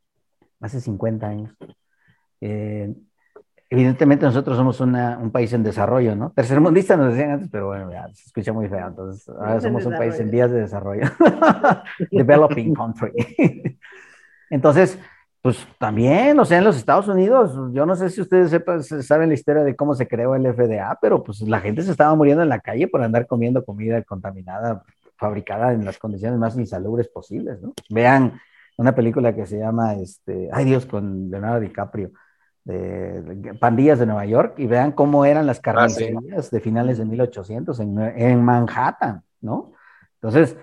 hace 0.62 0.80
50 0.80 1.28
años. 1.28 1.56
Eh, 2.42 2.94
evidentemente 3.70 4.26
nosotros 4.26 4.56
somos 4.56 4.80
un 4.80 5.32
país 5.32 5.52
en 5.54 5.64
desarrollo, 5.64 6.16
¿no? 6.16 6.32
Tercermundista 6.32 6.96
nos 6.96 7.14
decían 7.14 7.32
antes, 7.32 7.50
pero 7.52 7.68
bueno, 7.68 7.92
ya, 7.92 8.08
se 8.14 8.26
escucha 8.28 8.54
muy 8.54 8.70
feo, 8.70 8.88
entonces 8.88 9.28
ahora 9.30 9.60
somos 9.60 9.86
un 9.86 9.98
país 9.98 10.20
en 10.20 10.32
vías 10.32 10.52
de 10.52 10.62
desarrollo. 10.62 11.06
Developing 12.12 12.74
country. 12.74 13.12
entonces, 14.50 14.98
pues 15.44 15.68
también, 15.78 16.40
o 16.40 16.46
sea, 16.46 16.60
en 16.60 16.64
los 16.64 16.78
Estados 16.78 17.10
Unidos, 17.10 17.52
yo 17.74 17.86
no 17.86 17.98
sé 17.98 18.10
si 18.10 18.22
ustedes 18.22 18.50
sepan, 18.50 18.82
saben 18.82 19.28
la 19.28 19.34
historia 19.36 19.62
de 19.66 19.76
cómo 19.76 19.94
se 19.94 20.08
creó 20.08 20.36
el 20.36 20.48
FDA, 20.48 20.98
pero 21.02 21.22
pues 21.22 21.42
la 21.42 21.60
gente 21.60 21.82
se 21.84 21.92
estaba 21.92 22.16
muriendo 22.16 22.44
en 22.44 22.48
la 22.48 22.62
calle 22.62 22.88
por 22.88 23.04
andar 23.04 23.28
comiendo 23.28 23.66
comida 23.66 24.02
contaminada, 24.04 24.86
fabricada 25.18 25.74
en 25.74 25.84
las 25.84 25.98
condiciones 25.98 26.40
más 26.40 26.56
insalubres 26.56 27.10
posibles, 27.10 27.62
¿no? 27.62 27.74
Vean 27.90 28.40
una 28.78 28.96
película 28.96 29.36
que 29.36 29.46
se 29.46 29.60
llama, 29.60 29.96
este, 29.96 30.50
ay 30.54 30.64
Dios, 30.64 30.86
con 30.86 31.30
Leonardo 31.30 31.60
DiCaprio, 31.60 32.12
de, 32.64 33.54
Pandillas 33.60 34.00
de 34.00 34.06
Nueva 34.06 34.26
York, 34.26 34.54
y 34.60 34.66
vean 34.66 34.94
cómo 34.94 35.26
eran 35.26 35.46
las 35.46 35.58
ah, 35.58 35.62
carnicerías 35.62 36.52
de 36.52 36.60
finales 36.62 37.00
de 37.00 37.04
1800 37.04 37.82
en, 37.82 38.00
en 38.00 38.42
Manhattan, 38.42 39.24
¿no? 39.42 39.74
Entonces, 40.22 40.56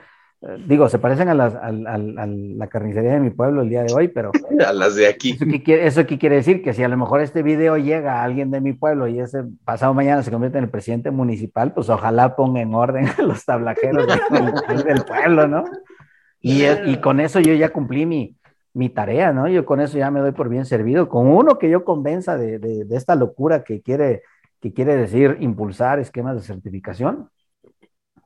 Digo, 0.67 0.89
se 0.89 0.99
parecen 0.99 1.29
a, 1.29 1.35
la 1.35 2.67
carnicería 2.69 3.13
de 3.13 3.21
mi 3.21 3.29
pueblo 3.29 3.61
el 3.61 3.69
día 3.69 3.83
de 3.83 3.93
hoy, 3.93 4.09
pero... 4.09 4.33
A 4.67 4.73
las 4.73 4.95
de 4.95 5.07
aquí. 5.07 5.37
Eso 5.67 6.07
qué, 6.07 6.19
quiere 6.19 6.37
decir? 6.37 6.63
Que 6.63 6.73
si 6.73 6.83
a 6.83 6.89
lo 6.89 6.97
mejor 6.97 7.21
este 7.21 7.43
video 7.43 7.77
llega 7.77 8.21
a 8.21 8.25
alguien 8.25 8.51
de 8.51 8.63
mi 8.63 8.73
pueblo 8.73 9.07
y 9.07 9.21
ese 9.21 9.45
pasado 9.65 9.93
mañana 9.93 10.23
se 10.23 10.31
convierte 10.31 10.57
en 10.57 10.65
el 10.65 10.71
presidente 10.71 11.11
municipal, 11.11 11.75
pues 11.75 11.91
ojalá 11.91 12.37
ponga 12.37 12.63
en 12.63 12.75
orden 12.75 13.07
a 13.19 13.23
los 13.23 13.45
tablajeros 13.45 14.07
del, 14.85 15.05
pueblo, 15.05 15.47
¿no? 15.47 15.65
Y, 16.41 16.65
y, 16.65 16.97
con 17.03 17.21
eso 17.21 17.39
yo 17.41 17.53
ya 17.53 17.69
cumplí 17.69 18.07
mi, 18.07 18.35
mi 18.73 18.89
tarea, 18.89 19.35
¿no? 19.35 19.47
Yo 19.47 19.67
con 19.67 19.81
eso 19.81 19.99
ya 19.99 20.11
me 20.11 20.21
doy 20.21 20.33
por 20.33 20.49
bien 20.49 20.65
servido. 20.65 21.11
Con 21.11 21.27
uno 21.27 21.59
que 21.59 21.69
yo 21.69 21.85
convenza 21.85 22.39
de, 22.39 22.59
de, 22.59 22.87
de 22.87 22.97
esta 22.97 23.15
locura 23.15 23.63
que 23.63 23.83
quiere, 23.83 24.23
que 24.59 24.73
quiere 24.73 24.97
decir 24.97 25.37
impulsar 25.41 25.99
esquemas 25.99 26.37
de 26.37 26.43
certificación, 26.43 27.29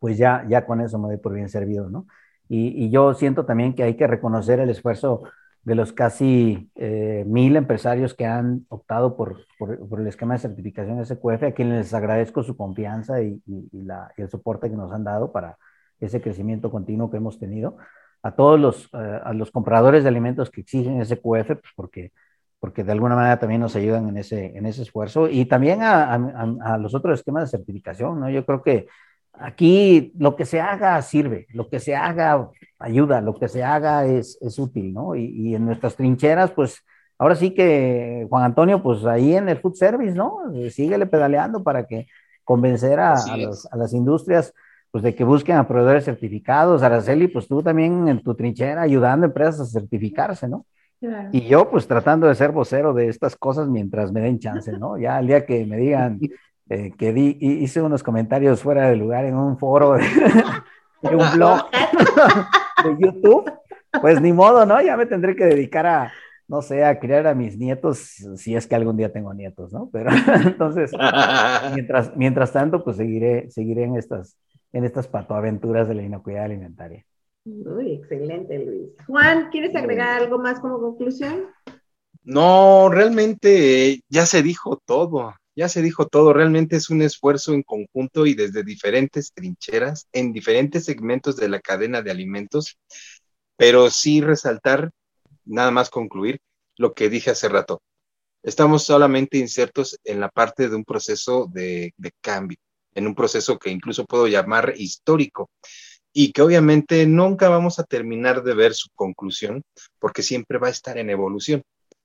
pues 0.04 0.18
ya, 0.18 0.44
ya 0.50 0.66
con 0.66 0.82
eso 0.82 0.98
me 0.98 1.08
doy 1.08 1.16
por 1.16 1.32
bien 1.32 1.48
servido, 1.48 1.88
¿no? 1.88 2.06
Y, 2.46 2.90
yo 2.90 3.14
siento 3.14 3.46
también 3.46 3.74
que 3.74 3.84
hay 3.84 3.96
que 3.96 4.06
reconocer 4.06 4.60
el 4.60 4.68
esfuerzo 4.68 5.22
de 5.62 5.74
los 5.74 5.94
casi 5.94 6.70
eh, 6.74 7.24
mil 7.26 7.56
empresarios 7.56 8.12
que 8.12 8.26
han 8.26 8.66
optado 8.68 9.16
por, 9.16 9.46
por, 9.58 9.98
el 9.98 10.06
esquema 10.06 10.34
de 10.34 10.40
certificación 10.40 11.02
SQF, 11.02 11.44
a 11.44 11.52
quienes 11.52 11.78
les 11.78 11.94
agradezco 11.94 12.42
su 12.42 12.54
confianza 12.54 13.22
y, 13.22 13.40
la, 13.72 14.12
el 14.18 14.28
soporte 14.28 14.68
que 14.68 14.76
nos 14.76 14.92
han 14.92 15.04
dado 15.04 15.32
para 15.32 15.56
ese 15.98 16.20
crecimiento 16.20 16.70
continuo 16.70 17.10
que 17.10 17.16
hemos 17.16 17.38
tenido. 17.38 17.78
A 18.22 18.32
todos 18.32 18.60
los, 18.60 18.90
eh, 18.92 19.20
a 19.24 19.32
los 19.32 19.50
compradores 19.50 20.02
de 20.02 20.10
alimentos 20.10 20.50
que 20.50 20.60
exigen 20.60 21.02
SQF, 21.02 21.46
pues 21.46 21.72
porque, 21.74 22.12
porque 22.60 22.84
de 22.84 22.92
alguna 22.92 23.14
manera 23.16 23.38
también 23.38 23.62
nos 23.62 23.74
ayudan 23.74 24.06
en 24.10 24.18
ese, 24.18 24.54
en 24.54 24.66
ese 24.66 24.82
esfuerzo. 24.82 25.30
Y 25.30 25.46
también 25.46 25.80
a, 25.80 26.12
a, 26.12 26.74
a 26.74 26.76
los 26.76 26.94
otros 26.94 27.20
esquemas 27.20 27.50
de 27.50 27.56
certificación, 27.56 28.20
¿no? 28.20 28.28
Yo 28.28 28.44
creo 28.44 28.62
que 28.62 28.86
Aquí 29.38 30.12
lo 30.16 30.36
que 30.36 30.44
se 30.44 30.60
haga 30.60 31.00
sirve, 31.02 31.46
lo 31.52 31.68
que 31.68 31.80
se 31.80 31.96
haga 31.96 32.50
ayuda, 32.78 33.20
lo 33.20 33.34
que 33.34 33.48
se 33.48 33.64
haga 33.64 34.06
es, 34.06 34.38
útil, 34.58 34.92
¿no? 34.92 35.16
Y, 35.16 35.54
en 35.54 35.66
nuestras 35.66 35.96
trincheras, 35.96 36.50
pues 36.52 36.82
ahora 37.18 37.34
sí 37.34 37.52
que 37.52 38.26
Juan 38.30 38.44
Antonio, 38.44 38.82
pues 38.82 39.04
ahí 39.04 39.34
en 39.34 39.48
el 39.48 39.58
food 39.58 39.74
service, 39.74 40.14
¿no? 40.14 40.38
Síguele 40.70 41.06
pedaleando 41.06 41.62
para 41.62 41.86
que 41.86 42.06
convencer 42.44 43.00
a, 43.00 43.14
las 43.76 43.92
industrias 43.92 44.52
pues 44.90 45.02
de 45.02 45.14
que 45.14 45.24
busquen 45.24 45.56
a 45.56 45.66
proveedores 45.66 46.04
certificados. 46.04 46.84
Araceli, 46.84 47.26
pues 47.26 47.48
tú 47.48 47.62
también 47.62 48.06
en 48.06 48.22
tu 48.22 48.34
trinchera 48.36 48.82
ayudando 48.82 49.26
a 49.26 49.28
empresas 49.28 49.60
a 49.60 49.80
certificarse, 49.80 50.46
¿no? 50.46 50.66
Y 51.32 51.42
yo 51.48 51.68
pues 51.68 51.86
tratando 51.86 52.28
de 52.28 52.34
ser 52.34 52.52
vocero 52.52 52.94
de 52.94 53.08
estas 53.08 53.36
cosas 53.36 53.68
mientras 53.68 54.12
me 54.12 54.20
den 54.20 54.38
chance, 54.38 54.72
¿no? 54.78 54.96
Ya 54.96 55.18
el 55.18 55.26
día 55.26 55.44
que 55.44 55.66
me 55.66 55.76
digan 55.76 56.20
eh, 56.68 56.92
que 56.96 57.12
di, 57.12 57.36
hice 57.40 57.82
unos 57.82 58.02
comentarios 58.02 58.62
fuera 58.62 58.88
de 58.88 58.96
lugar 58.96 59.24
en 59.24 59.36
un 59.36 59.58
foro 59.58 59.94
de, 59.94 60.04
un 61.14 61.32
blog 61.34 61.70
de 62.84 62.96
YouTube, 62.98 63.52
pues 64.00 64.20
ni 64.20 64.32
modo, 64.32 64.64
¿no? 64.64 64.80
Ya 64.80 64.96
me 64.96 65.06
tendré 65.06 65.36
que 65.36 65.44
dedicar 65.44 65.86
a, 65.86 66.12
no 66.48 66.62
sé, 66.62 66.84
a 66.84 66.98
criar 66.98 67.26
a 67.26 67.34
mis 67.34 67.58
nietos, 67.58 67.98
si 68.36 68.54
es 68.54 68.66
que 68.66 68.74
algún 68.74 68.96
día 68.96 69.12
tengo 69.12 69.34
nietos, 69.34 69.72
¿no? 69.72 69.90
Pero 69.92 70.10
entonces, 70.44 70.92
mientras, 71.74 72.16
mientras 72.16 72.52
tanto, 72.52 72.82
pues 72.82 72.96
seguiré, 72.96 73.50
seguiré 73.50 73.84
en 73.84 73.96
estas, 73.96 74.38
en 74.72 74.84
estas 74.84 75.06
patoaventuras 75.06 75.86
de 75.88 75.94
la 75.94 76.02
inocuidad 76.02 76.44
alimentaria. 76.44 77.04
Uy, 77.44 77.92
excelente, 77.92 78.58
Luis. 78.58 78.88
Juan, 79.06 79.50
¿quieres 79.50 79.76
agregar 79.76 80.22
algo 80.22 80.38
más 80.38 80.60
como 80.60 80.80
conclusión? 80.80 81.44
No, 82.22 82.88
realmente 82.88 84.00
ya 84.08 84.24
se 84.24 84.42
dijo 84.42 84.80
todo, 84.86 85.34
ya 85.56 85.68
se 85.68 85.82
dijo 85.82 86.06
todo. 86.06 86.32
Realmente 86.32 86.76
es 86.76 86.90
un 86.90 87.02
esfuerzo 87.02 87.52
en 87.52 87.62
conjunto 87.62 88.26
y 88.26 88.34
desde 88.34 88.64
diferentes 88.64 89.32
trincheras, 89.32 90.08
en 90.12 90.32
diferentes 90.32 90.84
segmentos 90.84 91.36
de 91.36 91.48
la 91.48 91.60
cadena 91.60 92.02
de 92.02 92.10
alimentos, 92.10 92.78
pero 93.56 93.90
sí 93.90 94.20
resaltar, 94.20 94.90
nada 95.44 95.70
más 95.70 95.90
concluir 95.90 96.40
lo 96.76 96.94
que 96.94 97.08
dije 97.08 97.30
hace 97.30 97.48
rato. 97.48 97.82
Estamos 98.42 98.84
solamente 98.84 99.38
insertos 99.38 99.98
en 100.04 100.20
la 100.20 100.28
parte 100.28 100.68
de 100.68 100.76
un 100.76 100.84
proceso 100.84 101.48
de, 101.52 101.94
de 101.96 102.12
cambio, 102.20 102.58
en 102.94 103.06
un 103.06 103.14
proceso 103.14 103.58
que 103.58 103.70
incluso 103.70 104.04
puedo 104.04 104.26
llamar 104.26 104.74
histórico 104.76 105.50
y 106.12 106.32
que 106.32 106.42
obviamente 106.42 107.06
nunca 107.06 107.48
vamos 107.48 107.78
a 107.78 107.84
terminar 107.84 108.42
de 108.42 108.54
ver 108.54 108.74
su 108.74 108.88
conclusión 108.94 109.62
porque 109.98 110.22
siempre 110.22 110.58
va 110.58 110.68
a 110.68 110.72
estar 110.72 110.98
en 110.98 111.10
evolución, 111.10 111.62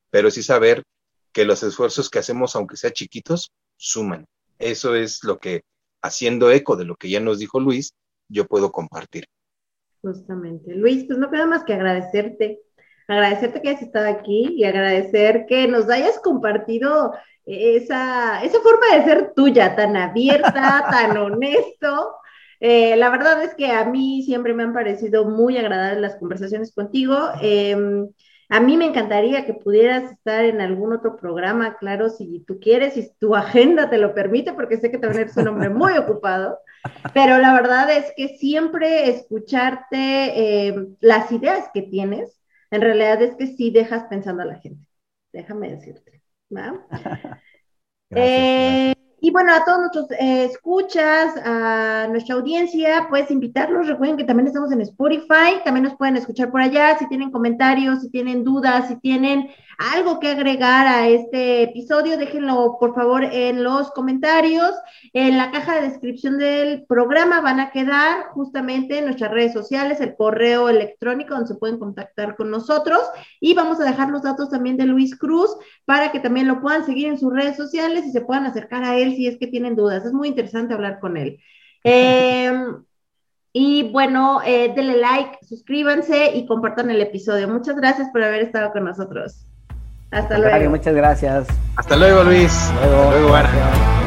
pero 0.10 0.32
sí 0.32 0.42
saber 0.42 0.84
que 1.32 1.46
los 1.46 1.64
esfuerzos 1.64 2.10
que 2.10 2.20
hacemos, 2.20 2.56
aunque 2.56 2.78
sean 2.78 2.94
chiquitos, 2.94 3.52
suman. 3.78 4.26
Eso 4.58 4.96
es 4.96 5.24
lo 5.24 5.38
que, 5.38 5.62
haciendo 6.02 6.52
eco 6.52 6.76
de 6.76 6.86
lo 6.86 6.96
que 6.96 7.10
ya 7.10 7.20
nos 7.20 7.40
dijo 7.40 7.60
Luis, 7.60 7.94
yo 8.28 8.46
puedo 8.46 8.72
compartir. 8.72 9.26
Justamente. 10.02 10.76
Luis, 10.76 11.06
pues 11.06 11.20
no 11.20 11.30
queda 11.30 11.46
más 11.46 11.64
que 11.64 11.74
agradecerte, 11.74 12.62
agradecerte 13.08 13.62
que 13.62 13.70
hayas 13.70 13.82
estado 13.82 14.08
aquí 14.08 14.54
y 14.56 14.64
agradecer 14.64 15.46
que 15.48 15.68
nos 15.68 15.90
hayas 15.90 16.20
compartido 16.20 17.14
esa, 17.46 18.44
esa 18.44 18.60
forma 18.62 18.96
de 18.96 19.04
ser 19.04 19.34
tuya, 19.36 19.76
tan 19.76 19.98
abierta, 19.98 20.86
tan 20.92 21.18
honesto, 21.18 22.16
eh, 22.60 22.98
la 22.98 23.10
verdad 23.10 23.42
es 23.44 23.56
que 23.56 23.72
a 23.72 23.86
mí 23.86 24.24
siempre 24.24 24.54
me 24.54 24.64
han 24.64 24.74
parecido 24.74 25.26
muy 25.26 25.58
agradables 25.58 26.02
las 26.02 26.16
conversaciones 26.18 26.74
contigo. 26.74 27.18
Em, 27.42 28.10
a 28.50 28.60
mí 28.60 28.78
me 28.78 28.86
encantaría 28.86 29.46
que 29.46 29.54
pudieras 29.54 30.12
estar 30.12 30.46
en 30.46 30.62
algún 30.62 30.94
otro 30.94 31.16
programa, 31.18 31.78
claro, 31.78 32.10
si 32.10 32.40
tú 32.42 32.60
quieres, 32.60 32.96
si 32.96 33.12
tu 33.20 33.36
agenda 33.36 33.90
te 33.90 33.98
lo 33.98 34.14
permite, 34.16 34.54
porque 34.54 34.78
sé 34.78 34.92
que 34.92 34.98
también 34.98 35.24
eres 35.24 35.38
un 35.38 35.48
hombre 35.48 35.70
muy 35.70 35.98
ocupado, 35.98 36.60
pero 37.14 37.38
la 37.38 37.54
verdad 37.54 37.92
es 37.92 38.12
que 38.18 38.38
siempre 38.38 39.10
escucharte 39.10 40.68
em, 40.68 40.96
las 41.00 41.32
ideas 41.32 41.70
que 41.74 41.84
tienes, 41.84 42.42
en 42.72 42.82
realidad 42.82 43.22
es 43.22 43.36
que 43.36 43.48
sí 43.48 43.72
dejas 43.72 44.06
pensando 44.10 44.44
a 44.44 44.46
la 44.46 44.60
gente, 44.60 44.86
déjame 45.32 45.70
decirte. 45.70 46.20
¿no? 46.50 46.86
Eh, 48.12 48.96
y 49.22 49.32
bueno, 49.32 49.54
a 49.54 49.66
todos 49.66 49.80
nuestros 49.80 50.12
eh, 50.12 50.46
escuchas, 50.46 51.34
a 51.44 52.08
nuestra 52.10 52.36
audiencia, 52.36 53.08
pues 53.10 53.30
invitarlos. 53.32 53.88
Recuerden 53.88 54.18
que 54.18 54.24
también 54.24 54.48
estamos 54.48 54.72
en 54.72 54.82
Spotify, 54.82 55.62
también 55.66 55.84
nos 55.84 55.96
pueden 55.96 56.16
escuchar 56.16 56.52
por 56.52 56.62
allá. 56.62 56.98
Si 56.98 57.08
tienen 57.08 57.32
comentarios, 57.32 58.02
si 58.02 58.10
tienen 58.10 58.44
dudas, 58.44 58.88
si 58.88 58.96
tienen 58.98 59.50
algo 59.80 60.20
que 60.20 60.28
agregar 60.28 60.88
a 60.88 61.08
este 61.08 61.64
episodio, 61.64 62.18
déjenlo 62.18 62.76
por 62.82 62.94
favor 62.94 63.24
en 63.24 63.64
los 63.64 63.92
comentarios. 63.92 64.76
En 65.14 65.38
la 65.38 65.52
caja 65.52 65.76
de 65.76 65.88
descripción 65.88 66.38
del 66.38 66.84
programa 66.84 67.40
van 67.40 67.62
a 67.62 67.72
quedar 67.72 68.26
justamente 68.32 69.02
nuestras 69.02 69.32
redes 69.32 69.54
sociales, 69.54 70.02
el 70.02 70.18
correo 70.18 70.68
electrónico 70.68 71.34
donde 71.34 71.48
se 71.48 71.56
pueden 71.56 71.80
contactar 71.80 72.36
con 72.36 72.52
nosotros 72.52 73.00
y 73.40 73.54
vamos 73.54 73.80
a 73.80 73.86
dejar 73.86 74.10
los 74.10 74.22
datos 74.22 74.50
también 74.50 74.76
de 74.76 74.86
Luis 74.86 75.18
Cruz 75.18 75.56
para 75.86 76.12
que 76.12 76.20
también 76.20 76.50
lo 76.50 76.60
puedan 76.60 76.86
seguir 76.86 77.08
en 77.08 77.18
sus 77.18 77.34
redes 77.34 77.56
sociales 77.56 78.06
y 78.06 78.12
se 78.12 78.22
puedan 78.22 78.46
acercar 78.46 78.84
a 78.84 78.98
él 78.98 79.16
si 79.16 79.28
es 79.28 79.38
que 79.38 79.48
tienen 79.48 79.78
dudas. 79.78 80.04
Es 80.04 80.12
muy 80.12 80.28
interesante 80.28 80.74
hablar 80.74 81.00
con 81.00 81.16
él. 81.16 81.40
Em, 81.86 82.84
y 83.54 83.90
bueno, 83.94 84.42
eh, 84.46 84.74
denle 84.76 84.98
like, 84.98 85.38
suscríbanse 85.42 86.36
y 86.36 86.46
compartan 86.46 86.92
el 86.92 87.02
episodio. 87.02 87.48
Muchas 87.48 87.78
gracias 87.78 88.10
por 88.12 88.22
haber 88.24 88.42
estado 88.42 88.74
con 88.74 88.84
nosotros. 88.84 89.49
Hasta 90.12 90.38
luego. 90.38 90.70
Muchas 90.72 90.96
gracias. 90.96 91.48
Hasta 91.76 91.96
luego, 91.96 92.24
Luis. 92.24 92.52
Hasta 92.52 92.86
luego, 92.88 93.36
Hasta 93.36 93.54
luego 93.54 93.99